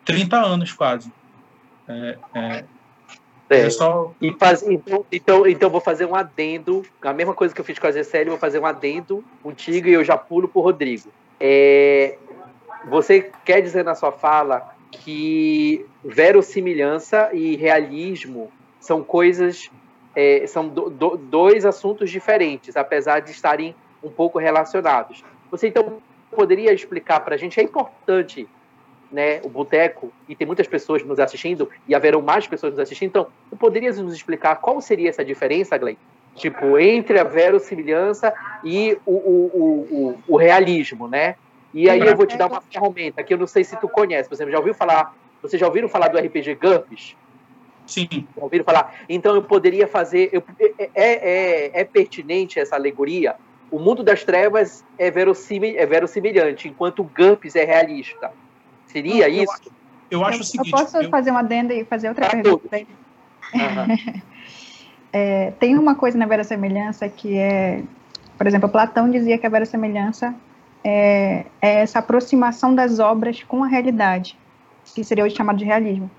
[0.05, 1.11] 30 anos quase.
[1.87, 2.65] É, é,
[3.49, 4.13] é, é só...
[4.21, 7.77] e faz, então, então, então vou fazer um adendo, a mesma coisa que eu fiz
[7.77, 11.09] com a GCL, vou fazer um adendo contigo e eu já pulo para o Rodrigo.
[11.37, 12.17] É,
[12.87, 18.49] você quer dizer na sua fala que verossimilhança e realismo
[18.79, 19.69] são coisas,
[20.15, 25.23] é, são do, do, dois assuntos diferentes, apesar de estarem um pouco relacionados.
[25.49, 26.01] Você então
[26.35, 27.59] poderia explicar para a gente?
[27.59, 28.47] É importante,
[29.11, 33.09] né, o boteco e tem muitas pessoas nos assistindo e haverão mais pessoas nos assistindo.
[33.09, 35.95] Então, tu poderias nos explicar qual seria essa diferença, Glenn?
[36.35, 38.33] Tipo, entre a verossimilhança
[38.63, 41.35] e o, o, o, o, realismo, né?
[41.73, 44.29] E aí eu vou te dar uma ferramenta que eu não sei se tu conhece.
[44.29, 45.13] Por exemplo, já ouviu falar?
[45.41, 47.17] Vocês já ouviram falar do RPG GURPS?
[47.85, 48.07] Sim.
[48.35, 48.95] Já ouviram falar?
[49.09, 50.29] Então eu poderia fazer.
[50.31, 53.35] Eu, é, é, é, é pertinente essa alegoria
[53.71, 58.31] o mundo das trevas é, verossímil, é verossimilhante, enquanto o GURPS é realista.
[58.85, 59.71] Seria eu, isso?
[60.11, 60.71] Eu, acho eu, o seguinte.
[60.71, 61.09] Eu posso eu...
[61.09, 62.77] fazer um adendo e fazer outra pergunta?
[62.77, 64.21] Uhum.
[65.13, 67.81] é, tem uma coisa na verossimilhança que é,
[68.37, 70.35] por exemplo, Platão dizia que a verossimilhança
[70.83, 74.37] é, é essa aproximação das obras com a realidade,
[74.93, 76.11] que seria hoje chamado de realismo.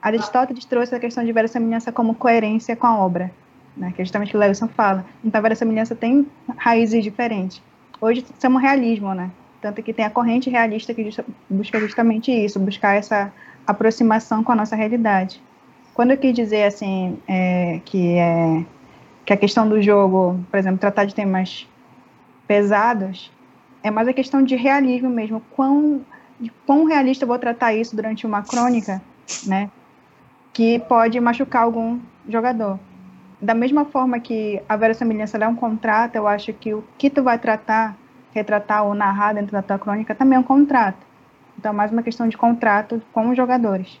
[0.00, 3.30] Aristóteles trouxe a questão de verossimilhança como coerência com a obra
[3.76, 5.04] né, que é justamente o que o fala.
[5.22, 7.62] Então, a verossimilhança tem raízes diferentes.
[8.00, 9.30] Hoje, somos realismo, né?
[9.60, 11.08] Tanto que tem a corrente realista que
[11.48, 13.32] busca justamente isso, buscar essa
[13.66, 15.42] aproximação com a nossa realidade.
[15.94, 18.64] Quando eu quis dizer, assim, é, que, é,
[19.24, 21.66] que a questão do jogo, por exemplo, tratar de temas
[22.46, 23.32] pesados,
[23.82, 25.42] é mais a questão de realismo mesmo.
[25.50, 26.02] Quão,
[26.38, 29.02] de quão realista eu vou tratar isso durante uma crônica,
[29.46, 29.70] né?
[30.52, 31.98] Que pode machucar algum
[32.28, 32.78] jogador
[33.40, 37.22] da mesma forma que a verossimilhança é um contrato, eu acho que o que tu
[37.22, 37.96] vai tratar,
[38.32, 40.98] retratar ou narrar dentro da tua crônica também é um contrato.
[41.58, 44.00] Então, mais uma questão de contrato com os jogadores.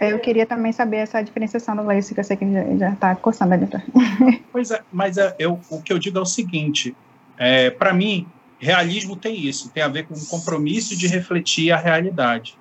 [0.00, 2.44] Eu queria também saber essa diferenciação do Leice, que eu sei que
[2.78, 3.68] já está coçando ali.
[4.52, 6.96] Pois é, mas é, eu, o que eu digo é o seguinte:
[7.38, 8.26] é, para mim,
[8.58, 12.58] realismo tem isso, tem a ver com o compromisso de refletir a realidade.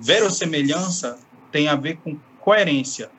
[0.00, 1.18] Verossemelhança
[1.52, 3.10] tem a ver com coerência,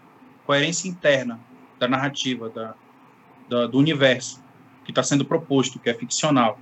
[0.45, 1.39] coerência interna
[1.79, 2.75] da narrativa, da,
[3.49, 4.43] da do universo
[4.83, 6.59] que está sendo proposto, que é ficcional.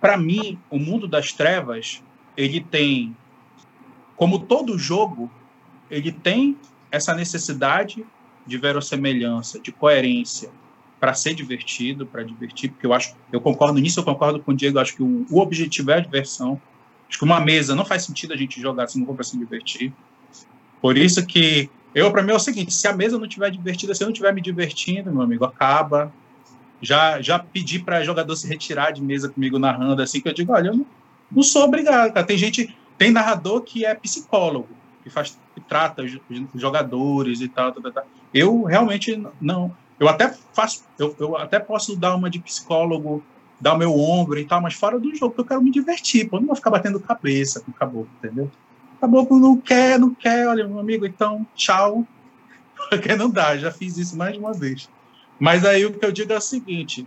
[0.00, 2.02] Para mim, o mundo das trevas,
[2.36, 3.16] ele tem,
[4.16, 5.30] como todo jogo,
[5.90, 6.56] ele tem
[6.90, 8.04] essa necessidade
[8.46, 10.50] de verossemelhança, de coerência,
[11.00, 14.54] para ser divertido, para divertir, porque eu acho, eu concordo nisso, eu concordo com o
[14.54, 16.60] Diego, acho que o, o objetivo é a diversão.
[17.08, 19.36] Acho que uma mesa não faz sentido a gente jogar se não for para se
[19.36, 19.92] divertir.
[20.80, 23.94] Por isso que eu, para mim, é o seguinte: se a mesa não estiver divertida,
[23.94, 26.12] se eu não estiver me divertindo, meu amigo, acaba.
[26.80, 30.52] Já, já pedi para jogador se retirar de mesa comigo narrando, assim, que eu digo:
[30.52, 30.86] olha, eu não,
[31.30, 32.26] não sou obrigado, cara.
[32.26, 34.68] Tem gente, tem narrador que é psicólogo,
[35.02, 36.18] que faz que trata os
[36.54, 38.06] jogadores e tal, tal, tal.
[38.32, 39.74] Eu realmente não.
[40.00, 43.22] Eu até faço, eu, eu até posso dar uma de psicólogo,
[43.60, 46.36] dar o meu ombro e tal, mas fora do jogo, eu quero me divertir, pô,
[46.36, 48.50] eu não vou ficar batendo cabeça com o caboclo, entendeu?
[49.02, 52.06] O caboclo não quer, não quer, olha, meu amigo, então, tchau.
[52.88, 54.88] Porque não dá, já fiz isso mais de uma vez.
[55.40, 57.04] Mas aí o que eu digo é o seguinte: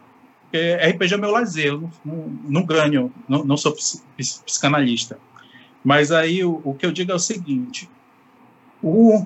[0.51, 1.71] RPG é meu lazer,
[2.03, 3.73] não, não ganho, não, não sou
[4.17, 5.17] psicanalista.
[5.85, 7.89] Mas aí o, o, que eu digo é o seguinte:
[8.83, 9.25] o,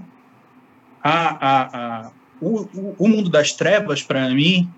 [1.01, 4.71] a, a, a, o, o mundo das trevas, para mim,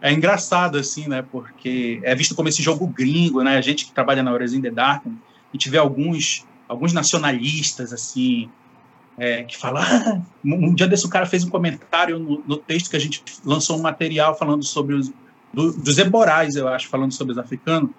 [0.00, 1.20] é engraçado, assim, né?
[1.20, 3.58] Porque é visto como esse jogo gringo, né?
[3.58, 5.10] A gente que trabalha na Horizon the Dark, a
[5.52, 8.50] gente vê alguns, alguns nacionalistas, assim,
[9.16, 9.82] é, que falam.
[9.88, 13.22] Ah, um dia desse o cara fez um comentário no, no, texto que a gente
[13.44, 15.12] lançou um material falando sobre os.
[15.52, 17.90] Do, dos eborais, eu acho, falando sobre os africanos.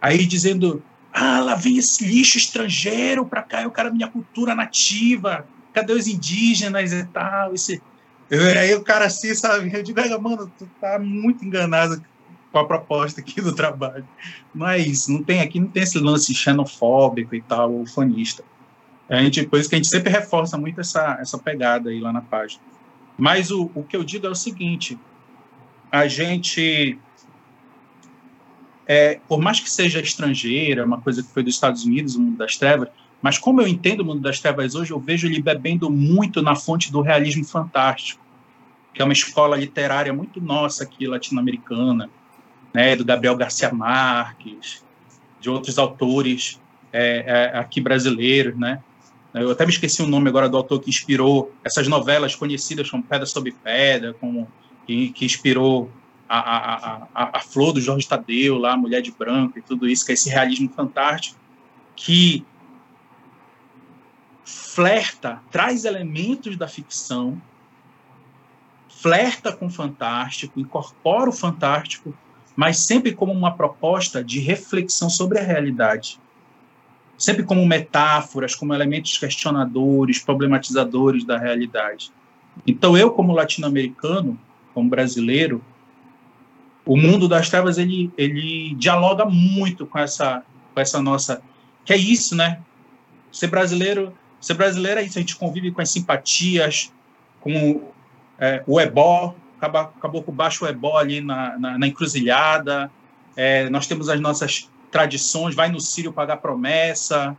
[0.00, 4.54] Aí dizendo: ah, lá vem esse lixo estrangeiro para cá, eu quero a minha cultura
[4.54, 7.54] nativa, cadê os indígenas e tal?
[7.54, 7.82] Esse...
[8.30, 9.70] Aí o cara assim, sabe?
[9.74, 12.02] Eu digo, mano, tu tá muito enganado
[12.52, 14.06] com a proposta aqui do trabalho.
[14.54, 14.78] Não é
[15.08, 18.42] não tem aqui, não tem esse lance xenofóbico e tal, ou fanista.
[19.08, 22.12] A gente, por isso que a gente sempre reforça muito essa, essa pegada aí lá
[22.12, 22.62] na página.
[23.16, 24.98] Mas o, o que eu digo é o seguinte:
[25.90, 26.98] a gente
[28.88, 32.38] é, por mais que seja estrangeira, uma coisa que foi dos Estados Unidos, o mundo
[32.38, 32.88] das trevas,
[33.20, 36.56] mas como eu entendo o mundo das trevas hoje, eu vejo ele bebendo muito na
[36.56, 38.24] fonte do realismo fantástico,
[38.94, 42.08] que é uma escola literária muito nossa aqui, latino-americana,
[42.72, 44.84] né, do Gabriel Garcia Marques,
[45.40, 46.60] de outros autores
[46.92, 48.82] é, é, aqui brasileiros, né?
[49.34, 53.02] Eu até me esqueci o nome agora do autor que inspirou essas novelas conhecidas como
[53.02, 54.48] Pedra sobre Pedra, como
[54.86, 55.90] que, que inspirou
[56.28, 60.04] a, a, a, a flor do Jorge Tadeu, lá, Mulher de Branco e tudo isso,
[60.04, 61.38] que é esse realismo fantástico,
[61.94, 62.44] que
[64.44, 67.40] flerta, traz elementos da ficção,
[68.88, 72.14] flerta com o fantástico, incorpora o fantástico,
[72.58, 76.18] mas sempre como uma proposta de reflexão sobre a realidade.
[77.16, 82.10] Sempre como metáforas, como elementos questionadores, problematizadores da realidade.
[82.66, 84.36] Então, eu, como latino-americano,
[84.74, 85.64] como brasileiro,
[86.84, 90.42] o mundo das trevas ele, ele dialoga muito com essa
[90.74, 91.40] com essa nossa
[91.84, 92.60] que é isso né
[93.30, 96.90] ser brasileiro ser brasileiro é isso a gente convive com as simpatias
[97.40, 97.82] com
[98.38, 102.90] é, o ebó acabou, com baixo o ebó ali na, na, na encruzilhada.
[103.36, 107.36] É, nós temos as nossas tradições vai no Sírio pagar promessa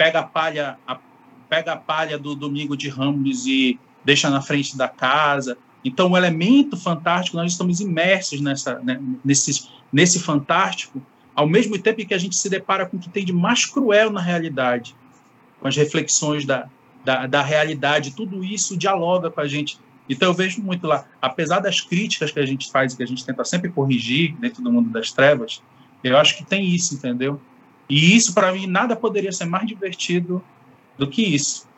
[0.00, 0.98] pega a palha a,
[1.46, 5.58] pega a palha do domingo de Ramos e deixa na frente da casa.
[5.84, 11.02] Então, o elemento fantástico, nós estamos imersos nessa, né, nesse, nesse fantástico,
[11.34, 14.10] ao mesmo tempo que a gente se depara com o que tem de mais cruel
[14.10, 14.96] na realidade,
[15.60, 16.66] com as reflexões da,
[17.04, 19.78] da, da realidade, tudo isso dialoga com a gente.
[20.10, 23.06] Então, eu vejo muito lá, apesar das críticas que a gente faz e que a
[23.06, 25.62] gente tenta sempre corrigir dentro do mundo das trevas,
[26.02, 27.40] eu acho que tem isso, entendeu?
[27.88, 30.42] E isso, para mim, nada poderia ser mais divertido
[30.98, 31.68] do que isso.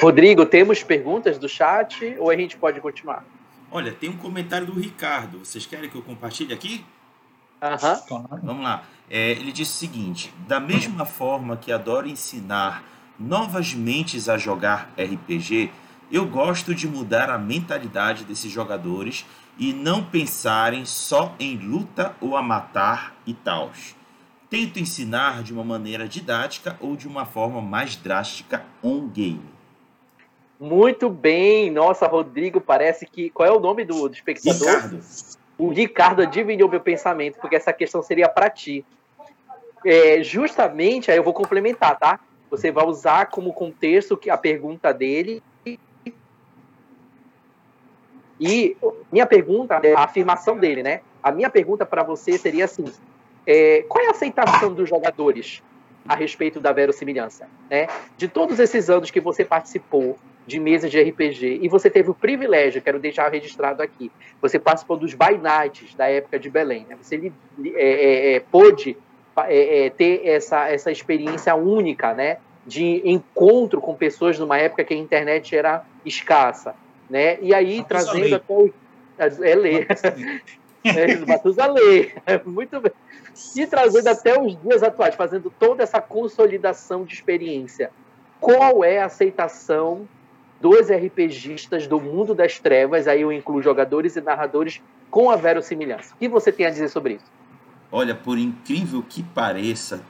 [0.00, 3.22] Rodrigo, temos perguntas do chat ou a gente pode continuar?
[3.70, 5.40] Olha, tem um comentário do Ricardo.
[5.40, 6.82] Vocês querem que eu compartilhe aqui?
[7.60, 8.02] Aham.
[8.10, 8.26] Uhum.
[8.42, 8.84] Vamos lá.
[9.10, 12.82] É, ele disse o seguinte: da mesma forma que adoro ensinar
[13.18, 15.70] novas mentes a jogar RPG,
[16.10, 19.26] eu gosto de mudar a mentalidade desses jogadores
[19.58, 23.70] e não pensarem só em luta ou a matar e tal.
[24.48, 29.56] Tento ensinar de uma maneira didática ou de uma forma mais drástica on-game.
[30.60, 31.70] Muito bem.
[31.70, 33.28] Nossa, Rodrigo, parece que.
[33.30, 34.66] Qual é o nome do, do espectador?
[34.66, 35.00] Ricardo.
[35.58, 38.84] O Ricardo adivinhou meu pensamento, porque essa questão seria para ti.
[39.84, 42.20] É, justamente, aí eu vou complementar, tá?
[42.50, 45.42] Você vai usar como contexto a pergunta dele.
[48.38, 48.76] E
[49.10, 51.00] minha pergunta, a afirmação dele, né?
[51.22, 52.84] A minha pergunta para você seria assim:
[53.46, 55.62] é, qual é a aceitação dos jogadores
[56.06, 57.48] a respeito da verossimilhança?
[57.70, 57.86] Né?
[58.16, 62.14] De todos esses anos que você participou de mesas de RPG e você teve o
[62.14, 66.96] privilégio, quero deixar registrado aqui, você participou dos By Nights da época de Belém, né?
[67.00, 67.32] você
[67.64, 68.96] é, é, é, pôde
[69.48, 72.38] é, é, ter essa, essa experiência única, né?
[72.66, 76.74] de encontro com pessoas numa época que a internet era escassa,
[77.08, 77.38] né?
[77.40, 78.72] E aí trazendo até o
[79.18, 79.86] é ler,
[80.84, 82.12] é, Matusalém,
[82.44, 82.92] muito bem
[83.54, 87.90] e trazendo até os dias atuais, fazendo toda essa consolidação de experiência.
[88.40, 90.08] Qual é a aceitação
[90.60, 93.06] dos RPGistas do mundo das trevas?
[93.06, 96.14] Aí eu incluo jogadores e narradores com a verossimilhança.
[96.14, 97.30] O que você tem a dizer sobre isso?
[97.96, 100.04] Olha, por incrível que pareça,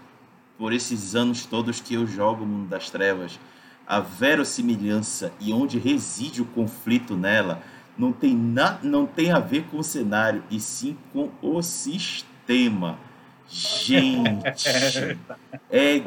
[0.59, 3.39] por esses anos todos que eu jogo o Mundo das Trevas,
[3.87, 7.63] a verossimilhança e onde reside o conflito nela
[7.97, 12.99] não tem, na, não tem a ver com o cenário, e sim com o sistema.
[13.49, 14.59] Gente,
[15.71, 16.03] é.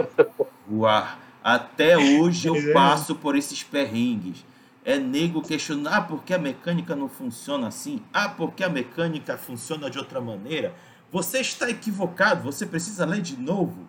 [0.69, 1.07] Uau,
[1.41, 4.45] até hoje eu passo por esses perrengues.
[4.83, 8.01] É nego questionar ah, por que a mecânica não funciona assim?
[8.11, 10.73] Ah, porque a mecânica funciona de outra maneira?
[11.11, 13.87] Você está equivocado, você precisa ler de novo.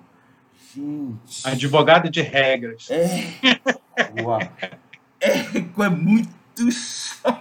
[0.75, 1.47] Gente.
[1.47, 2.89] Advogado de regras.
[2.91, 4.23] É.
[4.23, 4.41] Uau.
[5.21, 6.31] É, é muito
[6.71, 7.37] chato.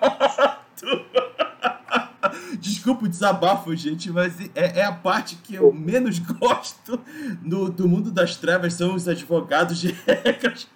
[2.60, 7.00] Desculpa o desabafo, gente, mas é, é, a parte que eu menos gosto
[7.42, 10.68] no, do mundo das trevas são os advogados de regras.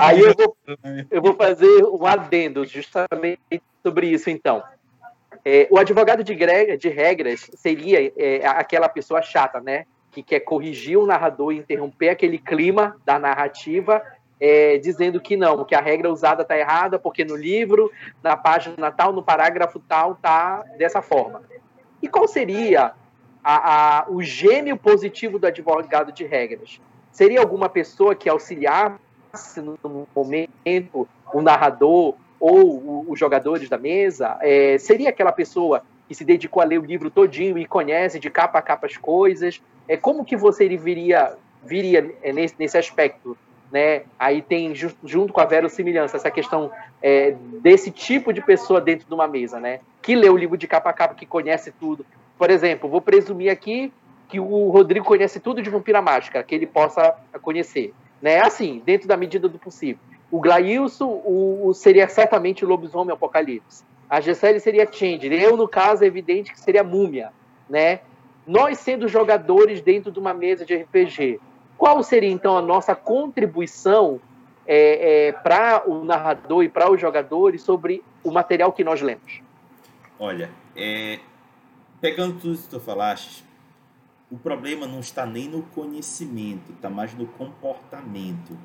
[0.00, 0.56] Aí eu vou,
[1.10, 4.62] eu vou fazer um adendo justamente sobre isso, então.
[5.44, 9.86] É, o advogado de, de regras seria é, aquela pessoa chata, né?
[10.10, 14.02] Que quer corrigir o narrador e interromper aquele clima da narrativa
[14.40, 18.90] é, dizendo que não, que a regra usada está errada, porque no livro, na página
[18.90, 21.42] tal, no parágrafo tal, tá dessa forma.
[22.02, 22.92] E qual seria
[23.44, 26.80] a, a, o gênio positivo do advogado de regras?
[27.12, 28.98] Seria alguma pessoa que auxiliasse
[29.56, 34.38] no momento o narrador ou os jogadores da mesa?
[34.40, 38.30] É, seria aquela pessoa que se dedicou a ler o livro todinho e conhece de
[38.30, 39.62] capa a capa as coisas?
[39.86, 43.36] É, como que você viria, viria é, nesse, nesse aspecto?
[43.70, 44.02] né?
[44.18, 46.70] Aí tem junto com a verossimilhança essa questão
[47.00, 49.80] é, desse tipo de pessoa dentro de uma mesa, né?
[50.02, 52.04] Que lê o livro de capa a capa, que conhece tudo.
[52.36, 53.92] Por exemplo, vou presumir aqui
[54.28, 58.40] que o Rodrigo conhece tudo de Vampira Mágica, que ele possa conhecer, né?
[58.40, 60.00] Assim, dentro da medida do possível.
[60.30, 63.84] O Glailson o, o seria certamente o Lobisomem Apocalipse.
[64.08, 65.32] A Gessele seria Change.
[65.32, 67.32] Eu, no caso, é evidente que seria Múmia,
[67.68, 68.00] né?
[68.46, 71.40] Nós sendo jogadores dentro de uma mesa de RPG,
[71.76, 74.20] qual seria então a nossa contribuição
[74.66, 79.40] é, é, para o narrador e para os jogadores sobre o material que nós lemos?
[80.18, 81.20] Olha, é,
[82.00, 83.44] pegando tudo isso que tu falaste,
[84.30, 88.56] o problema não está nem no conhecimento, está mais no comportamento.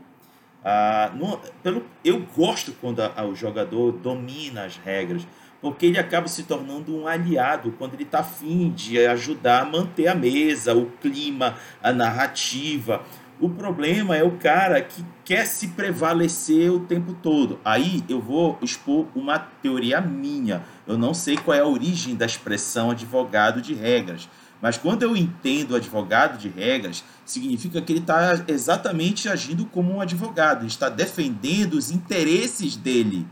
[0.67, 5.27] Ah, no, pelo, eu gosto quando a, a, o jogador domina as regras,
[5.61, 10.07] porque ele acaba se tornando um aliado quando ele está afim de ajudar a manter
[10.07, 13.03] a mesa, o clima, a narrativa.
[13.39, 17.59] O problema é o cara que quer se prevalecer o tempo todo.
[17.63, 20.63] Aí eu vou expor uma teoria minha.
[20.87, 24.27] Eu não sei qual é a origem da expressão advogado de regras.
[24.61, 30.01] Mas quando eu entendo advogado de regras, significa que ele está exatamente agindo como um
[30.01, 33.27] advogado, ele está defendendo os interesses dele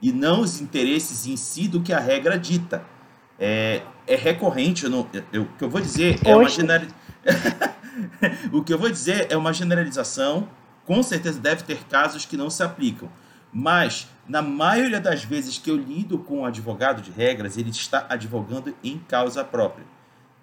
[0.00, 2.84] e não os interesses em si do que a regra dita.
[3.38, 6.48] É, é recorrente, eu não, eu, o que eu vou dizer é uma
[8.52, 10.48] o que eu vou dizer é uma generalização,
[10.84, 13.08] com certeza deve ter casos que não se aplicam,
[13.52, 18.06] mas na maioria das vezes que eu lido com um advogado de regras, ele está
[18.08, 19.84] advogando em causa própria.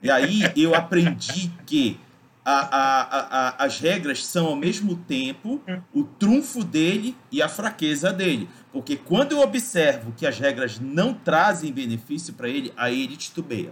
[0.01, 1.99] E aí eu aprendi que
[2.43, 5.61] a, a, a, as regras são ao mesmo tempo
[5.93, 8.49] o trunfo dele e a fraqueza dele.
[8.71, 13.71] Porque quando eu observo que as regras não trazem benefício para ele, aí ele titubeia.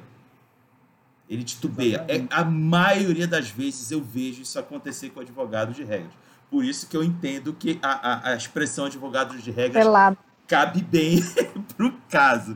[1.29, 2.05] Ele titubeia.
[2.07, 6.13] É, a maioria das vezes eu vejo isso acontecer com advogados de regras.
[6.49, 10.17] Por isso que eu entendo que a, a, a expressão advogado de regras Pelado.
[10.47, 11.21] cabe bem
[11.75, 12.55] para o caso.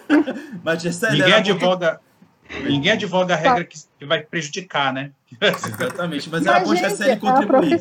[0.62, 2.00] Mas essa Ninguém advoga.
[2.60, 5.10] Ninguém advoga a regra que, que vai prejudicar, né?
[5.40, 7.80] Exatamente, mas, mas era bom se ele contribuir.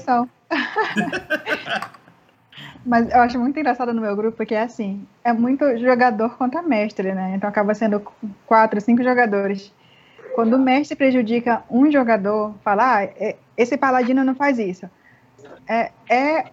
[2.86, 6.64] Mas eu acho muito engraçado no meu grupo porque é assim, é muito jogador contra
[6.64, 7.34] mestre, né?
[7.36, 8.02] Então acaba sendo
[8.46, 9.72] quatro, cinco jogadores.
[10.34, 14.90] Quando o mestre prejudica um jogador, fala, ah, é, esse paladino não faz isso.
[15.68, 16.46] É, é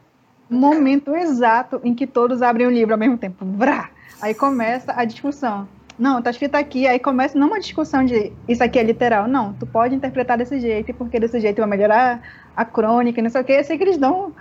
[0.50, 3.44] momento exato em que todos abrem o livro ao mesmo tempo.
[3.44, 3.90] Vrá!
[4.20, 5.68] Aí começa a discussão.
[5.98, 9.52] Não, tá escrito aqui, aí começa não uma discussão de isso aqui é literal, não,
[9.54, 12.22] tu pode interpretar desse jeito, porque desse jeito vai melhorar
[12.56, 14.32] a crônica, não sei o que, eu sei que eles dão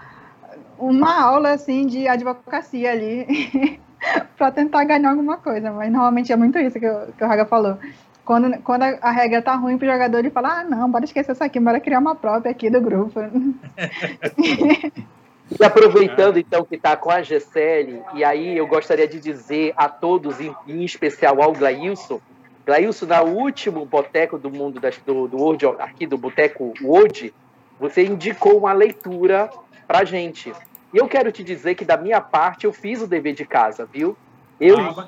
[0.78, 3.80] uma aula assim de advocacia ali
[4.38, 7.46] para tentar ganhar alguma coisa, mas normalmente é muito isso que, o, que o Raga
[7.48, 7.80] falou.
[8.24, 11.32] Quando, quando a, a regra tá ruim pro jogador, ele fala, ah, não, bora esquecer
[11.32, 13.20] isso aqui, bora criar uma própria aqui do grupo.
[15.60, 19.88] E aproveitando então que está com a Gessele, e aí eu gostaria de dizer a
[19.88, 22.20] todos, em, em especial ao Glailson,
[22.66, 27.34] Glailson, na último boteco do mundo das, do, do Word, aqui do Boteco Word,
[27.80, 29.50] você indicou uma leitura
[29.88, 30.52] pra gente.
[30.94, 33.86] E eu quero te dizer que da minha parte eu fiz o dever de casa,
[33.86, 34.18] viu?
[34.60, 35.08] Eu ah,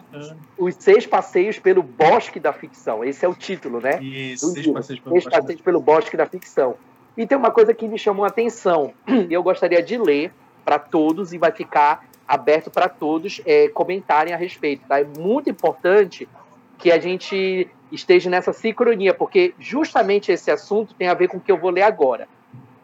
[0.57, 3.03] os seis passeios pelo bosque da ficção.
[3.03, 4.01] Esse é o título, né?
[4.01, 6.75] Isso, seis passeios, pelo, seis passeios pelo bosque da ficção.
[7.17, 8.93] E tem uma coisa que me chamou a atenção.
[9.29, 10.33] Eu gostaria de ler
[10.63, 14.85] para todos e vai ficar aberto para todos é, comentarem a respeito.
[14.87, 14.99] Tá?
[14.99, 16.29] É muito importante
[16.77, 21.41] que a gente esteja nessa sincronia, porque justamente esse assunto tem a ver com o
[21.41, 22.27] que eu vou ler agora.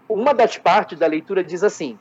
[0.10, 1.98] Uma das partes da leitura diz assim: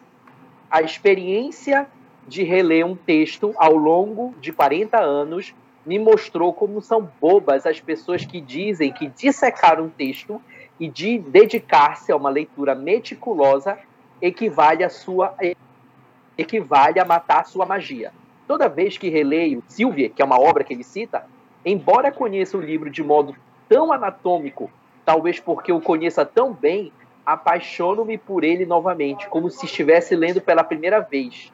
[0.71, 1.87] a experiência
[2.27, 5.55] de reler um texto ao longo de 40 anos
[5.85, 10.41] me mostrou como são bobas as pessoas que dizem que dissecar um texto
[10.79, 13.79] e de dedicar-se a uma leitura meticulosa
[14.21, 15.35] equivale a sua
[16.37, 18.13] equivale a matar a sua magia.
[18.47, 21.25] Toda vez que releio Silvia, que é uma obra que ele cita,
[21.65, 23.35] embora conheça o livro de modo
[23.69, 24.71] tão anatômico,
[25.05, 26.93] talvez porque o conheça tão bem,
[27.25, 31.53] apaixono-me por ele novamente, como se estivesse lendo pela primeira vez.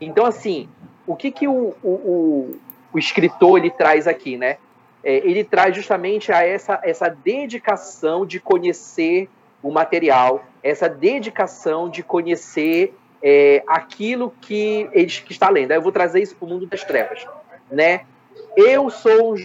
[0.00, 0.68] Então, assim,
[1.06, 2.60] o que, que o, o, o,
[2.92, 4.56] o escritor ele traz aqui, né?
[5.04, 9.28] É, ele traz justamente a essa, essa dedicação de conhecer
[9.62, 15.72] o material, essa dedicação de conhecer é, aquilo que ele que está lendo.
[15.72, 17.26] Eu vou trazer isso para o mundo das trevas,
[17.70, 18.04] né?
[18.56, 19.36] Eu sou um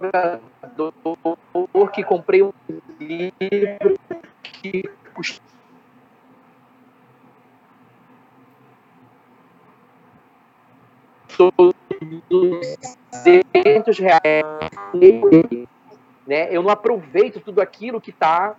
[0.00, 2.52] jogador que comprei um
[2.98, 3.98] livro
[4.42, 5.42] que custou
[12.02, 14.42] 200 reais
[16.26, 16.48] né?
[16.50, 18.56] Eu não aproveito tudo aquilo que está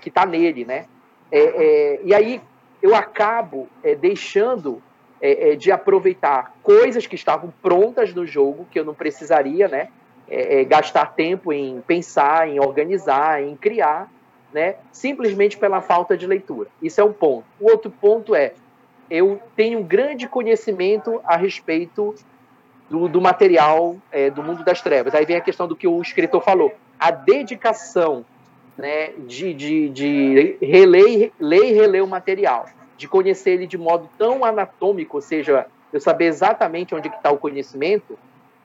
[0.00, 0.86] que tá nele, né?
[1.30, 2.40] É, é, e aí
[2.82, 4.82] eu acabo é, deixando
[5.20, 9.88] é, é, de aproveitar coisas que estavam prontas no jogo que eu não precisaria, né?
[10.28, 14.10] É, gastar tempo em pensar, em organizar, em criar,
[14.52, 14.76] né?
[14.90, 16.68] Simplesmente pela falta de leitura.
[16.80, 17.44] Isso é um ponto.
[17.60, 18.54] O outro ponto é
[19.10, 22.14] eu tenho um grande conhecimento a respeito
[22.92, 25.14] do, do material é, do mundo das trevas.
[25.14, 26.74] Aí vem a questão do que o escritor falou.
[27.00, 28.22] A dedicação
[28.76, 32.66] né, de, de, de reler, ler e reler o material,
[32.98, 37.38] de conhecer ele de modo tão anatômico, ou seja, eu saber exatamente onde está o
[37.38, 38.18] conhecimento,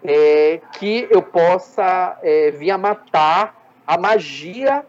[0.03, 3.55] é, que eu possa é, vir a matar
[3.87, 4.85] a magia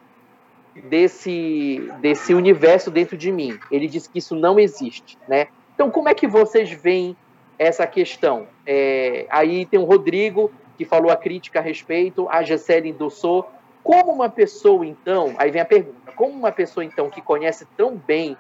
[0.74, 3.57] desse, desse universo dentro de mim.
[3.70, 5.47] Ele diz que isso não existe, né?
[5.76, 7.16] Então, como é que vocês veem
[7.57, 8.49] essa questão?
[8.70, 13.50] É, aí tem o Rodrigo, que falou a crítica a respeito, a Gessele endossou.
[13.82, 17.96] Como uma pessoa, então, aí vem a pergunta, como uma pessoa, então, que conhece tão
[17.96, 18.36] bem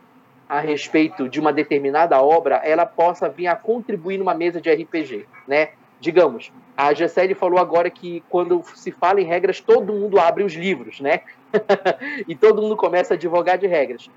[0.46, 5.26] a respeito de uma determinada obra, ela possa vir a contribuir numa mesa de RPG,
[5.46, 5.70] né?
[5.98, 10.52] Digamos, a Gessele falou agora que quando se fala em regras, todo mundo abre os
[10.52, 11.22] livros, né?
[12.28, 14.10] e todo mundo começa a advogar de regras.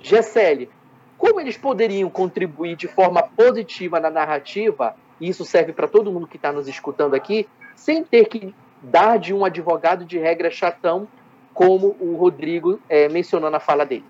[0.00, 0.70] Gessele,
[1.18, 6.26] como eles poderiam contribuir de forma positiva na narrativa, e isso serve para todo mundo
[6.26, 11.06] que está nos escutando aqui, sem ter que dar de um advogado de regra chatão,
[11.52, 14.04] como o Rodrigo é, mencionou na fala dele?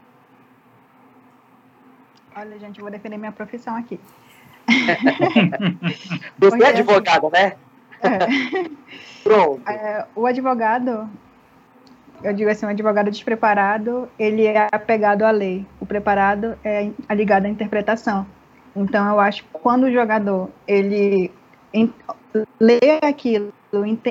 [2.37, 3.99] Olha, gente, eu vou defender minha profissão aqui.
[6.39, 7.57] Você é advogada, né?
[8.03, 8.71] É.
[9.25, 9.69] Pronto.
[9.69, 11.11] É, o advogado,
[12.23, 15.67] eu digo assim, o advogado despreparado, ele é apegado à lei.
[15.81, 18.27] O preparado é ligado à interpretação.
[18.75, 21.31] Então, eu acho que quando o jogador, ele
[22.61, 23.53] lê aquilo,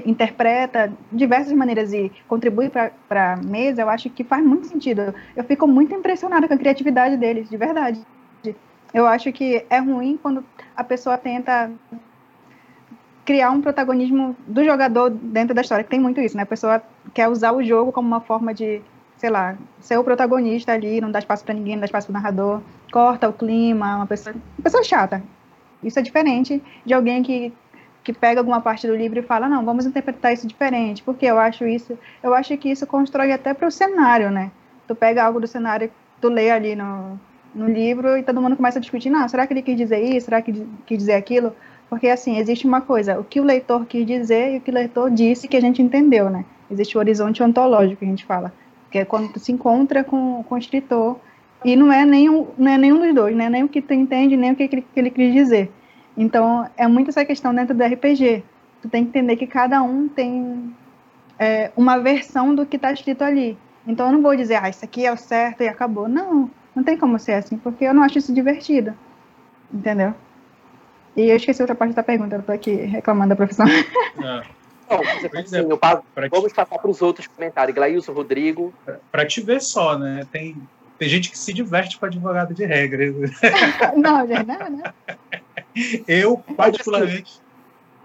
[0.06, 5.14] interpreta diversas maneiras e contribui para a mesa, eu acho que faz muito sentido.
[5.36, 8.02] Eu fico muito impressionada com a criatividade deles, de verdade.
[8.94, 10.44] Eu acho que é ruim quando
[10.76, 11.72] a pessoa tenta
[13.24, 16.42] criar um protagonismo do jogador dentro da história, que tem muito isso, né?
[16.42, 16.82] A pessoa
[17.14, 18.82] quer usar o jogo como uma forma de,
[19.18, 22.14] sei lá, ser o protagonista ali, não dá espaço para ninguém, não dá espaço para
[22.14, 25.24] o narrador, corta o clima, uma pessoa, uma pessoa chata.
[25.84, 27.54] Isso é diferente de alguém que
[28.04, 31.38] que pega alguma parte do livro e fala, não, vamos interpretar isso diferente, porque eu
[31.38, 34.52] acho isso, eu acho que isso constrói até para o cenário, né?
[34.88, 37.20] Tu pega algo do cenário, tu lê ali no,
[37.54, 40.26] no livro e todo mundo começa a discutir, não, será que ele quis dizer isso,
[40.26, 41.54] será que quis dizer aquilo?
[41.90, 44.74] Porque, assim, existe uma coisa, o que o leitor quis dizer e o que o
[44.74, 46.46] leitor disse que a gente entendeu, né?
[46.72, 48.54] Existe o horizonte ontológico que a gente fala,
[48.90, 51.20] que é quando tu se encontra com, com o escritor
[51.64, 53.50] e não é, nenhum, não é nenhum dos dois, né?
[53.50, 55.72] Nem o que tu entende, nem o que ele, que ele quis dizer.
[56.16, 58.44] Então, é muito essa questão dentro do RPG.
[58.82, 60.74] Tu tem que entender que cada um tem
[61.38, 63.58] é, uma versão do que está escrito ali.
[63.86, 66.08] Então, eu não vou dizer, ah, isso aqui é o certo e acabou.
[66.08, 68.94] Não, não tem como ser assim, porque eu não acho isso divertido.
[69.74, 70.14] Entendeu?
[71.16, 73.66] E eu esqueci outra parte da pergunta, eu tô aqui reclamando da profissão.
[73.68, 74.60] É.
[74.90, 75.02] Não,
[75.40, 77.76] assim, eu passo, vamos passar para os outros comentários.
[77.76, 78.74] Glailson, Rodrigo.
[79.12, 80.26] Para te ver só, né?
[80.32, 80.56] Tem,
[81.00, 83.06] tem gente que se diverte com advogado de regra.
[83.96, 84.94] não, já não, né?
[86.06, 87.40] Eu, particularmente.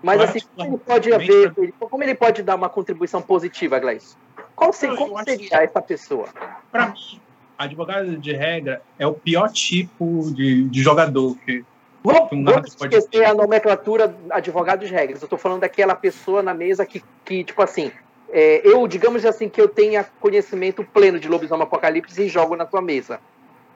[0.01, 4.16] Mas assim, como ele pode haver, como ele pode dar uma contribuição positiva, Gleice?
[4.55, 6.28] Qual seria, como seria essa pessoa?
[6.70, 7.20] Para mim,
[7.59, 11.64] advogado de regra é o pior tipo de, de jogador que
[12.05, 13.24] Vamos, um vamos esquecer ter.
[13.24, 15.22] a nomenclatura advogado de regras.
[15.22, 17.90] Eu estou falando daquela pessoa na mesa que, que tipo assim,
[18.35, 22.66] é, eu, digamos assim, que eu tenha conhecimento pleno de lobisomem apocalipse e jogo na
[22.66, 23.20] tua mesa.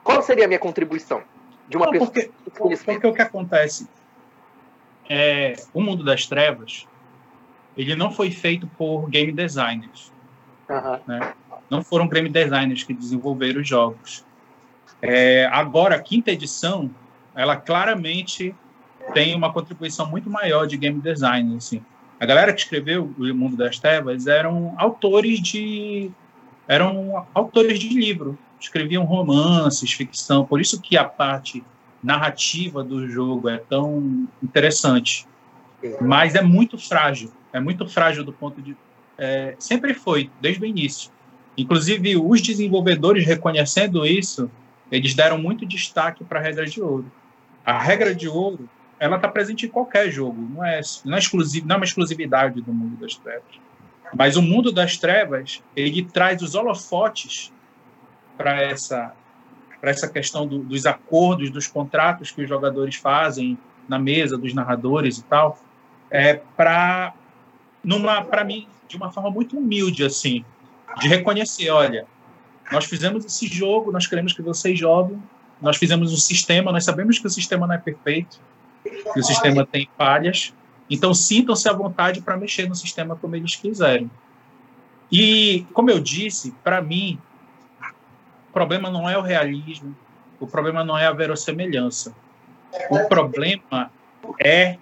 [0.03, 1.23] Qual seria a minha contribuição?
[1.67, 2.31] De uma Não, pessoa porque,
[2.85, 3.87] porque o que acontece
[5.09, 6.87] é o mundo das trevas
[7.79, 10.11] ele não foi feito por game designers.
[10.69, 10.99] Uhum.
[11.07, 11.33] Né?
[11.69, 14.25] Não foram game designers que desenvolveram os jogos.
[15.01, 16.91] É, agora, a quinta edição,
[17.33, 18.53] ela claramente
[19.13, 21.55] tem uma contribuição muito maior de game design.
[21.55, 21.81] Assim.
[22.19, 26.11] A galera que escreveu o Mundo das Trevas eram autores de
[26.67, 30.45] eram autores de livro, escreviam romances, ficção.
[30.45, 31.63] Por isso que a parte
[32.03, 35.25] narrativa do jogo é tão interessante.
[36.01, 37.31] Mas é muito frágil.
[37.51, 38.75] É muito frágil do ponto de.
[39.17, 41.11] É, sempre foi, desde o início.
[41.57, 44.49] Inclusive, os desenvolvedores reconhecendo isso,
[44.91, 47.11] eles deram muito destaque para a regra de ouro.
[47.65, 48.69] A regra de ouro,
[48.99, 52.61] ela está presente em qualquer jogo, não é, não é, exclusivo, não é uma exclusividade
[52.61, 53.59] do mundo das trevas.
[54.13, 57.53] Mas o mundo das trevas, ele traz os holofotes
[58.37, 59.13] para essa
[59.79, 64.53] para essa questão do, dos acordos, dos contratos que os jogadores fazem na mesa, dos
[64.53, 65.57] narradores e tal,
[66.11, 67.13] é para
[67.81, 70.43] numa para mim de uma forma muito humilde assim,
[70.99, 72.05] de reconhecer, olha,
[72.71, 75.21] nós fizemos esse jogo, nós queremos que vocês joguem,
[75.61, 78.41] nós fizemos um sistema, nós sabemos que o sistema não é perfeito,
[79.13, 80.53] que o sistema tem falhas,
[80.89, 84.09] então sintam-se à vontade para mexer no sistema como eles quiserem.
[85.11, 87.19] E, como eu disse, para mim,
[88.49, 89.95] o problema não é o realismo,
[90.39, 92.15] o problema não é a verossemelhança.
[92.89, 93.91] O problema
[94.39, 94.77] é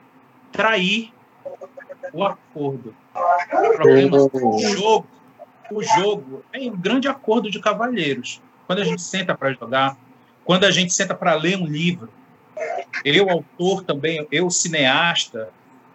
[0.52, 1.14] trair
[2.14, 2.94] o acordo.
[3.14, 5.08] O problema o jogo,
[5.72, 8.42] o jogo é um grande acordo de cavalheiros.
[8.66, 9.98] Quando a gente senta para jogar,
[10.44, 12.10] quando a gente senta para ler um livro,
[13.04, 15.50] eu autor também, eu cineasta,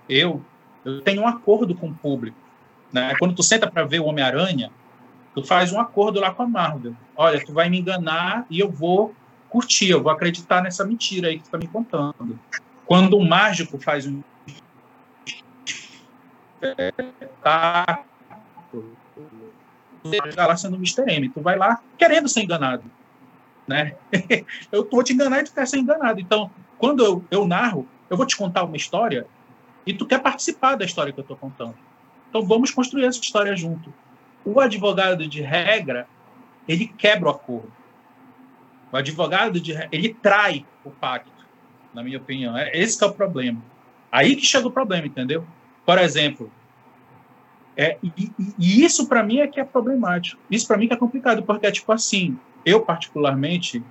[0.09, 0.43] eu
[0.85, 2.37] eu tenho um acordo com o público.
[2.93, 3.15] Né?
[3.19, 4.71] Quando tu senta para ver o Homem-Aranha,
[5.35, 6.95] Tu faz um acordo lá com a Marvel.
[7.17, 9.15] Olha, tu vai me enganar e eu vou
[9.49, 12.39] curtir, eu vou acreditar nessa mentira aí que tu tá me contando.
[12.85, 14.23] Quando um mágico faz um
[17.43, 18.05] tá
[20.37, 21.05] lá sendo Mr.
[21.09, 22.85] M, tu vai lá querendo ser enganado,
[23.67, 23.95] né?
[24.71, 26.21] eu vou te enganar e tu quer ser enganado.
[26.21, 26.51] Então,
[26.83, 29.25] quando eu, eu narro, eu vou te contar uma história
[29.87, 31.77] e tu quer participar da história que eu estou contando.
[32.29, 33.95] Então, vamos construir essa história junto.
[34.45, 36.09] O advogado de regra,
[36.67, 37.73] ele quebra o acordo.
[38.91, 41.47] O advogado de regra, ele trai o pacto,
[41.95, 42.59] na minha opinião.
[42.59, 43.63] É, esse é o problema.
[44.11, 45.47] Aí que chega o problema, entendeu?
[45.87, 46.51] Por exemplo,
[47.77, 50.43] é, e, e isso para mim é que é problemático.
[50.51, 53.85] Isso para mim que é complicado, porque é tipo assim, eu particularmente,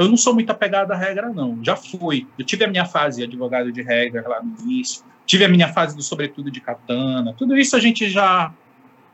[0.00, 1.62] eu não sou muito apegado à regra, não.
[1.62, 2.26] Já fui.
[2.38, 5.04] Eu tive a minha fase advogado de regra lá no início.
[5.26, 7.34] Tive a minha fase do sobretudo de katana.
[7.36, 8.52] Tudo isso a gente já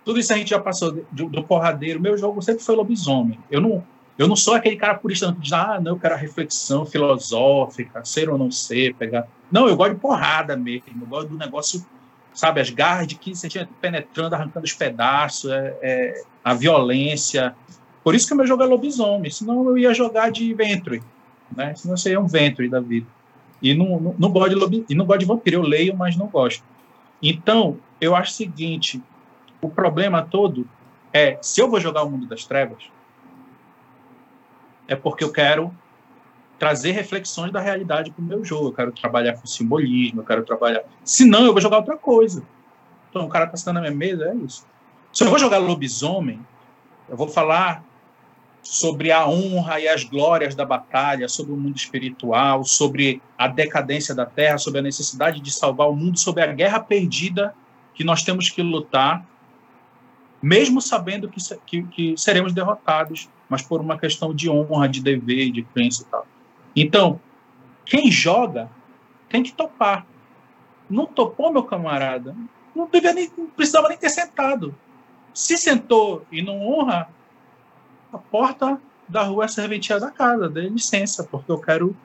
[0.05, 2.01] tudo isso a gente já passou do, do porradeiro.
[2.01, 3.37] Meu jogo sempre foi lobisomem.
[3.51, 3.85] Eu não,
[4.17, 8.05] eu não sou aquele cara purista que diz, ah, não, eu quero a reflexão filosófica,
[8.05, 9.27] ser ou não ser, pegar.
[9.51, 11.03] Não, eu gosto de porrada mesmo.
[11.03, 11.85] Eu gosto do negócio,
[12.33, 17.57] sabe, as garras de 15 centímetros penetrando, arrancando os pedaços, é, é, a violência.
[18.07, 19.29] Por isso que o meu jogo é lobisomem.
[19.33, 21.03] Senão eu ia jogar de ventre.
[21.51, 21.75] Né?
[21.75, 23.05] Senão seria um ventre da vida.
[23.61, 25.57] E não, não, gosto de lobi, e não gosto de vampiro.
[25.57, 26.63] Eu leio, mas não gosto.
[27.21, 29.03] Então, eu acho o seguinte:
[29.61, 30.69] o problema todo
[31.13, 32.85] é, se eu vou jogar o mundo das trevas,
[34.87, 35.75] é porque eu quero
[36.61, 38.69] trazer reflexões da realidade para o meu jogo.
[38.69, 40.85] Eu quero trabalhar com simbolismo, eu quero trabalhar.
[41.03, 42.45] Se não, eu vou jogar outra coisa.
[43.11, 44.65] Então, o cara está sentando na minha mesa, é isso.
[45.13, 46.39] Se eu vou jogar lobisomem,
[47.09, 47.85] eu vou falar
[48.69, 54.15] sobre a honra e as glórias da batalha, sobre o mundo espiritual, sobre a decadência
[54.15, 57.55] da Terra, sobre a necessidade de salvar o mundo, sobre a guerra perdida
[57.95, 59.25] que nós temos que lutar
[60.43, 65.51] mesmo sabendo que, que, que, seremos derrotados, mas por uma questão de honra, de dever,
[65.51, 66.27] de crença e tal.
[66.75, 67.21] Então,
[67.85, 68.71] quem joga
[69.29, 70.07] tem que topar.
[70.89, 72.37] Não topou, meu camarada,
[72.75, 74.75] não, devia nem, não precisava nem ter sentado.
[75.35, 77.09] Se sentou e não honra,
[78.17, 81.97] a porta da rua é a serventia da casa, dê licença, porque eu quero.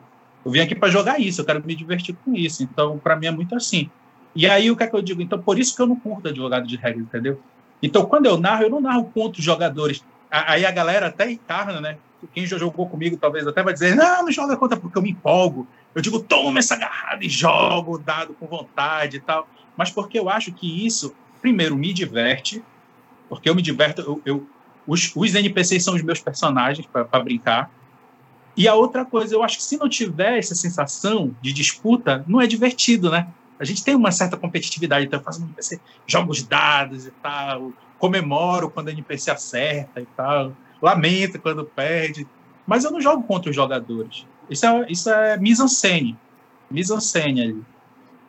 [0.44, 2.64] Eu vim aqui para jogar isso, eu quero me divertir com isso.
[2.64, 3.90] Então, para mim é muito assim.
[4.36, 5.22] E aí, o que é que eu digo?
[5.22, 7.40] Então, por isso que eu não curto advogado de regra, entendeu?
[7.82, 10.04] Então, quando eu narro, eu não narro contra os jogadores.
[10.30, 11.98] Aí a galera até encarna, né?
[12.34, 15.12] Quem já jogou comigo talvez até vai dizer, não, não joga contra porque eu me
[15.12, 15.68] empolgo.
[15.94, 19.48] eu digo, toma essa agarrada e jogo dado com vontade e tal.
[19.76, 22.64] Mas porque eu acho que isso, primeiro, me diverte,
[23.28, 24.48] porque eu me diverto, eu, eu
[24.92, 27.72] os, os NPCs são os meus personagens para brincar.
[28.58, 32.42] E a outra coisa, eu acho que se não tiver essa sensação de disputa, não
[32.42, 33.30] é divertido, né?
[33.58, 37.12] A gente tem uma certa competitividade, então eu faço um NPC, jogo os dados e
[37.24, 40.52] tal, comemoro quando o NPC acerta e tal,
[40.82, 42.28] lamento quando perde,
[42.68, 44.28] mas eu não jogo contra os jogadores.
[44.50, 46.18] Isso é, isso é mise-en-scène,
[46.70, 47.64] mise-en-scène ali.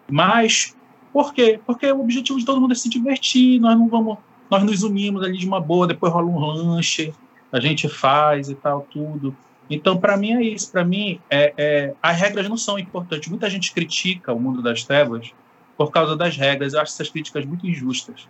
[0.08, 0.76] Mas,
[1.12, 1.58] por quê?
[1.66, 4.18] Porque o objetivo de todo mundo é se divertir, nós não vamos,
[4.52, 7.14] nós nos unimos ali de uma boa, depois rola um lanche,
[7.50, 9.34] a gente faz e tal, tudo.
[9.70, 10.70] Então, para mim é isso.
[10.70, 13.30] Para mim, é, é, as regras não são importantes.
[13.30, 15.32] Muita gente critica o mundo das trevas
[15.74, 16.74] por causa das regras.
[16.74, 18.28] Eu acho essas críticas muito injustas.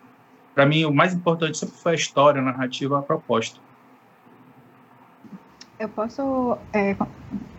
[0.55, 3.59] Para mim, o mais importante sempre foi a história, a narrativa, a proposta.
[5.81, 6.57] Eu posso.
[6.73, 6.95] É,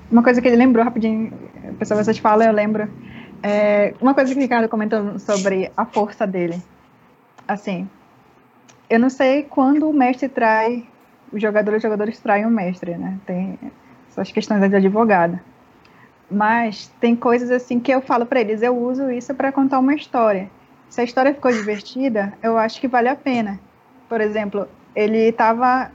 [0.10, 1.34] uma coisa que ele lembrou rapidinho,
[1.78, 2.90] pessoal, vocês falam, eu lembro.
[3.42, 6.62] É, uma coisa que o Ricardo comentou sobre a força dele.
[7.46, 7.90] Assim,
[8.94, 10.88] eu não sei quando o mestre trai
[11.32, 13.18] os jogadores, os jogadores traem o mestre, né?
[13.26, 13.58] Tem
[14.08, 15.44] essas questões de advogada.
[16.30, 19.96] Mas tem coisas assim que eu falo para eles, eu uso isso para contar uma
[19.96, 20.48] história.
[20.90, 23.60] Se a história ficou divertida, eu acho que vale a pena.
[24.08, 25.92] Por exemplo, ele estava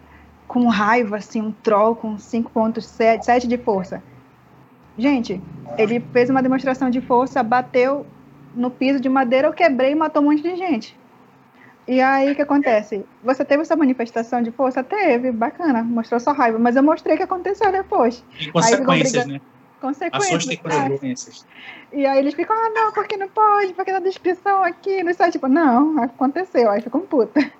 [0.48, 4.02] com raiva, assim, um troll com 5.7 de força.
[4.96, 5.40] Gente,
[5.76, 8.04] ele fez uma demonstração de força, bateu
[8.56, 10.98] no piso de madeira, eu quebrei e matou um monte de gente.
[11.88, 13.02] E aí o que acontece?
[13.24, 14.84] Você teve essa manifestação de força?
[14.84, 18.22] Teve, bacana, mostrou sua raiva, mas eu mostrei o que aconteceu depois.
[18.38, 19.40] E consequências, né?
[19.80, 20.26] Consequências.
[20.26, 21.46] Ações têm consequências.
[21.90, 25.32] E aí eles ficam, ah, não, porque não pode, porque na descrição aqui, no site,
[25.32, 27.40] tipo, não, aconteceu, aí ficam puta.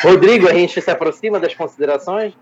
[0.00, 2.32] Rodrigo, a gente se aproxima das considerações?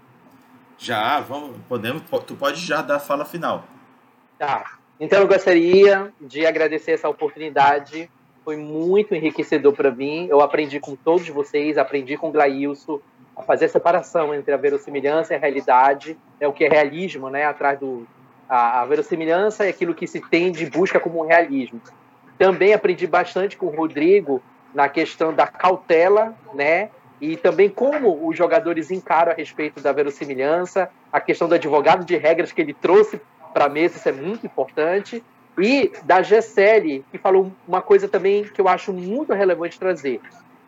[0.76, 3.64] Já, vamos, podemos, tu pode já dar a fala final.
[4.38, 4.78] Tá.
[5.01, 8.10] Então eu gostaria de agradecer essa oportunidade
[8.44, 10.26] foi muito enriquecedor para mim.
[10.28, 13.00] Eu aprendi com todos vocês, aprendi com o Glailson
[13.36, 17.28] a fazer a separação entre a verossimilhança e a realidade, é o que é realismo,
[17.28, 17.44] né?
[17.44, 18.06] Atrás do
[18.48, 21.80] a, a verossimilhança é aquilo que se tem de busca como um realismo.
[22.38, 24.42] Também aprendi bastante com o Rodrigo
[24.74, 26.90] na questão da cautela, né?
[27.20, 32.16] E também como os jogadores encaram a respeito da verossimilhança, a questão do advogado de
[32.16, 33.20] regras que ele trouxe
[33.52, 35.22] para a mesa, isso é muito importante.
[35.59, 40.20] E da GSL, que falou uma coisa também que eu acho muito relevante trazer,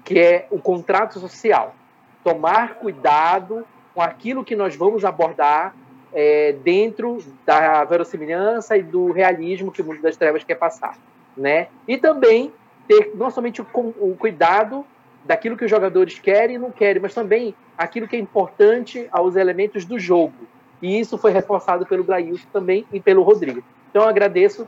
[0.05, 1.75] que é o contrato social.
[2.23, 5.75] Tomar cuidado com aquilo que nós vamos abordar
[6.13, 10.97] é, dentro da verossimilhança e do realismo que o mundo das trevas quer passar.
[11.37, 11.69] Né?
[11.87, 12.53] E também
[12.87, 14.85] ter não somente o, o cuidado
[15.25, 19.35] daquilo que os jogadores querem e não querem, mas também aquilo que é importante aos
[19.35, 20.35] elementos do jogo.
[20.81, 23.63] E isso foi reforçado pelo Grailson também e pelo Rodrigo.
[23.97, 24.67] Então, eu agradeço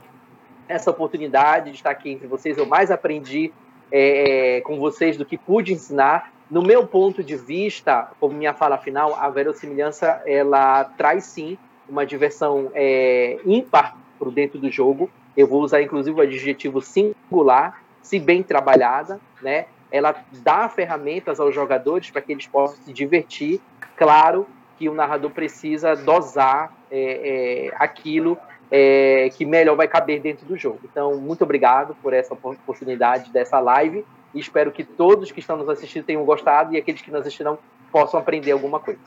[0.67, 2.57] essa oportunidade de estar aqui entre vocês.
[2.57, 3.53] Eu mais aprendi
[3.93, 6.33] é, é, com vocês do que pude ensinar.
[6.51, 12.07] No meu ponto de vista, como minha fala final, a verossimilhança ela traz sim uma
[12.07, 15.11] diversão é, ímpar para dentro do jogo.
[15.37, 19.67] Eu vou usar inclusive o adjetivo singular, se bem trabalhada, né?
[19.93, 23.61] Ela dá ferramentas aos jogadores para que eles possam se divertir.
[23.95, 24.47] Claro
[24.79, 28.39] que o narrador precisa dosar é, é, aquilo
[28.71, 30.81] é, que melhor vai caber dentro do jogo.
[30.85, 34.05] Então, muito obrigado por essa oportunidade dessa live
[34.35, 37.59] e espero que todos que estão nos assistindo tenham gostado e aqueles que nos assistirão
[37.91, 39.01] possam aprender alguma coisa.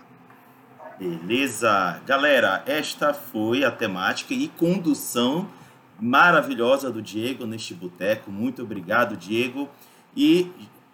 [1.00, 2.02] Beleza.
[2.06, 5.48] Galera, esta foi a temática e condução
[6.00, 8.32] maravilhosa do Diego neste boteco.
[8.32, 9.70] Muito obrigado, Diego.
[10.16, 10.52] E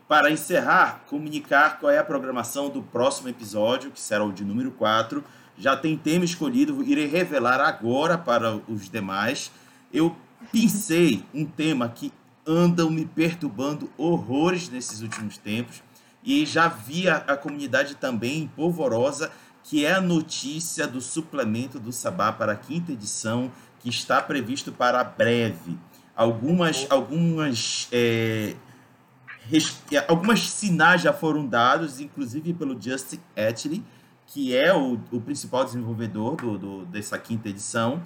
[0.08, 4.72] para encerrar, comunicar qual é a programação do próximo episódio, que será o de número
[4.72, 5.24] 4
[5.58, 9.52] já tem tema escolhido, irei revelar agora para os demais.
[9.92, 10.16] Eu
[10.52, 12.14] pensei um tema que
[12.46, 15.82] andam me perturbando horrores nesses últimos tempos
[16.24, 19.32] e já vi a, a comunidade também polvorosa,
[19.64, 24.72] que é a notícia do suplemento do Sabá para a quinta edição, que está previsto
[24.72, 25.78] para breve.
[26.16, 28.56] Algumas, algumas, é,
[29.50, 29.78] res,
[30.08, 33.84] algumas sinais já foram dados, inclusive pelo Justin Atley,
[34.28, 38.04] que é o, o principal desenvolvedor do, do, dessa quinta edição.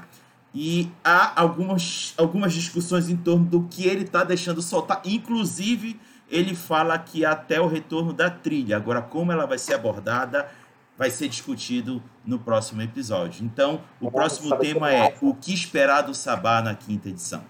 [0.54, 5.02] E há algumas, algumas discussões em torno do que ele está deixando soltar.
[5.06, 6.00] Inclusive,
[6.30, 8.78] ele fala que até o retorno da trilha.
[8.78, 10.50] Agora, como ela vai ser abordada,
[10.98, 13.44] vai ser discutido no próximo episódio.
[13.44, 17.44] Então, o próximo tema é o que esperar do Sabá na quinta edição.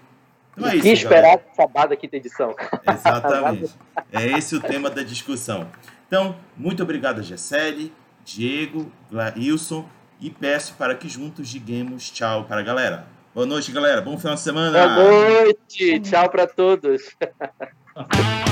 [0.56, 2.54] Então, é o que isso, esperar do Sabá da quinta edição.
[2.88, 3.74] Exatamente.
[4.10, 5.68] é esse o tema da discussão.
[6.06, 7.92] Então, muito obrigado, Gessele.
[8.24, 8.90] Diego,
[9.36, 9.88] Wilson
[10.20, 13.06] e peço para que juntos digamos tchau para a galera.
[13.34, 14.00] Boa noite, galera.
[14.00, 14.86] Bom final de semana.
[14.88, 16.00] Boa noite.
[16.00, 17.16] Tchau para todos.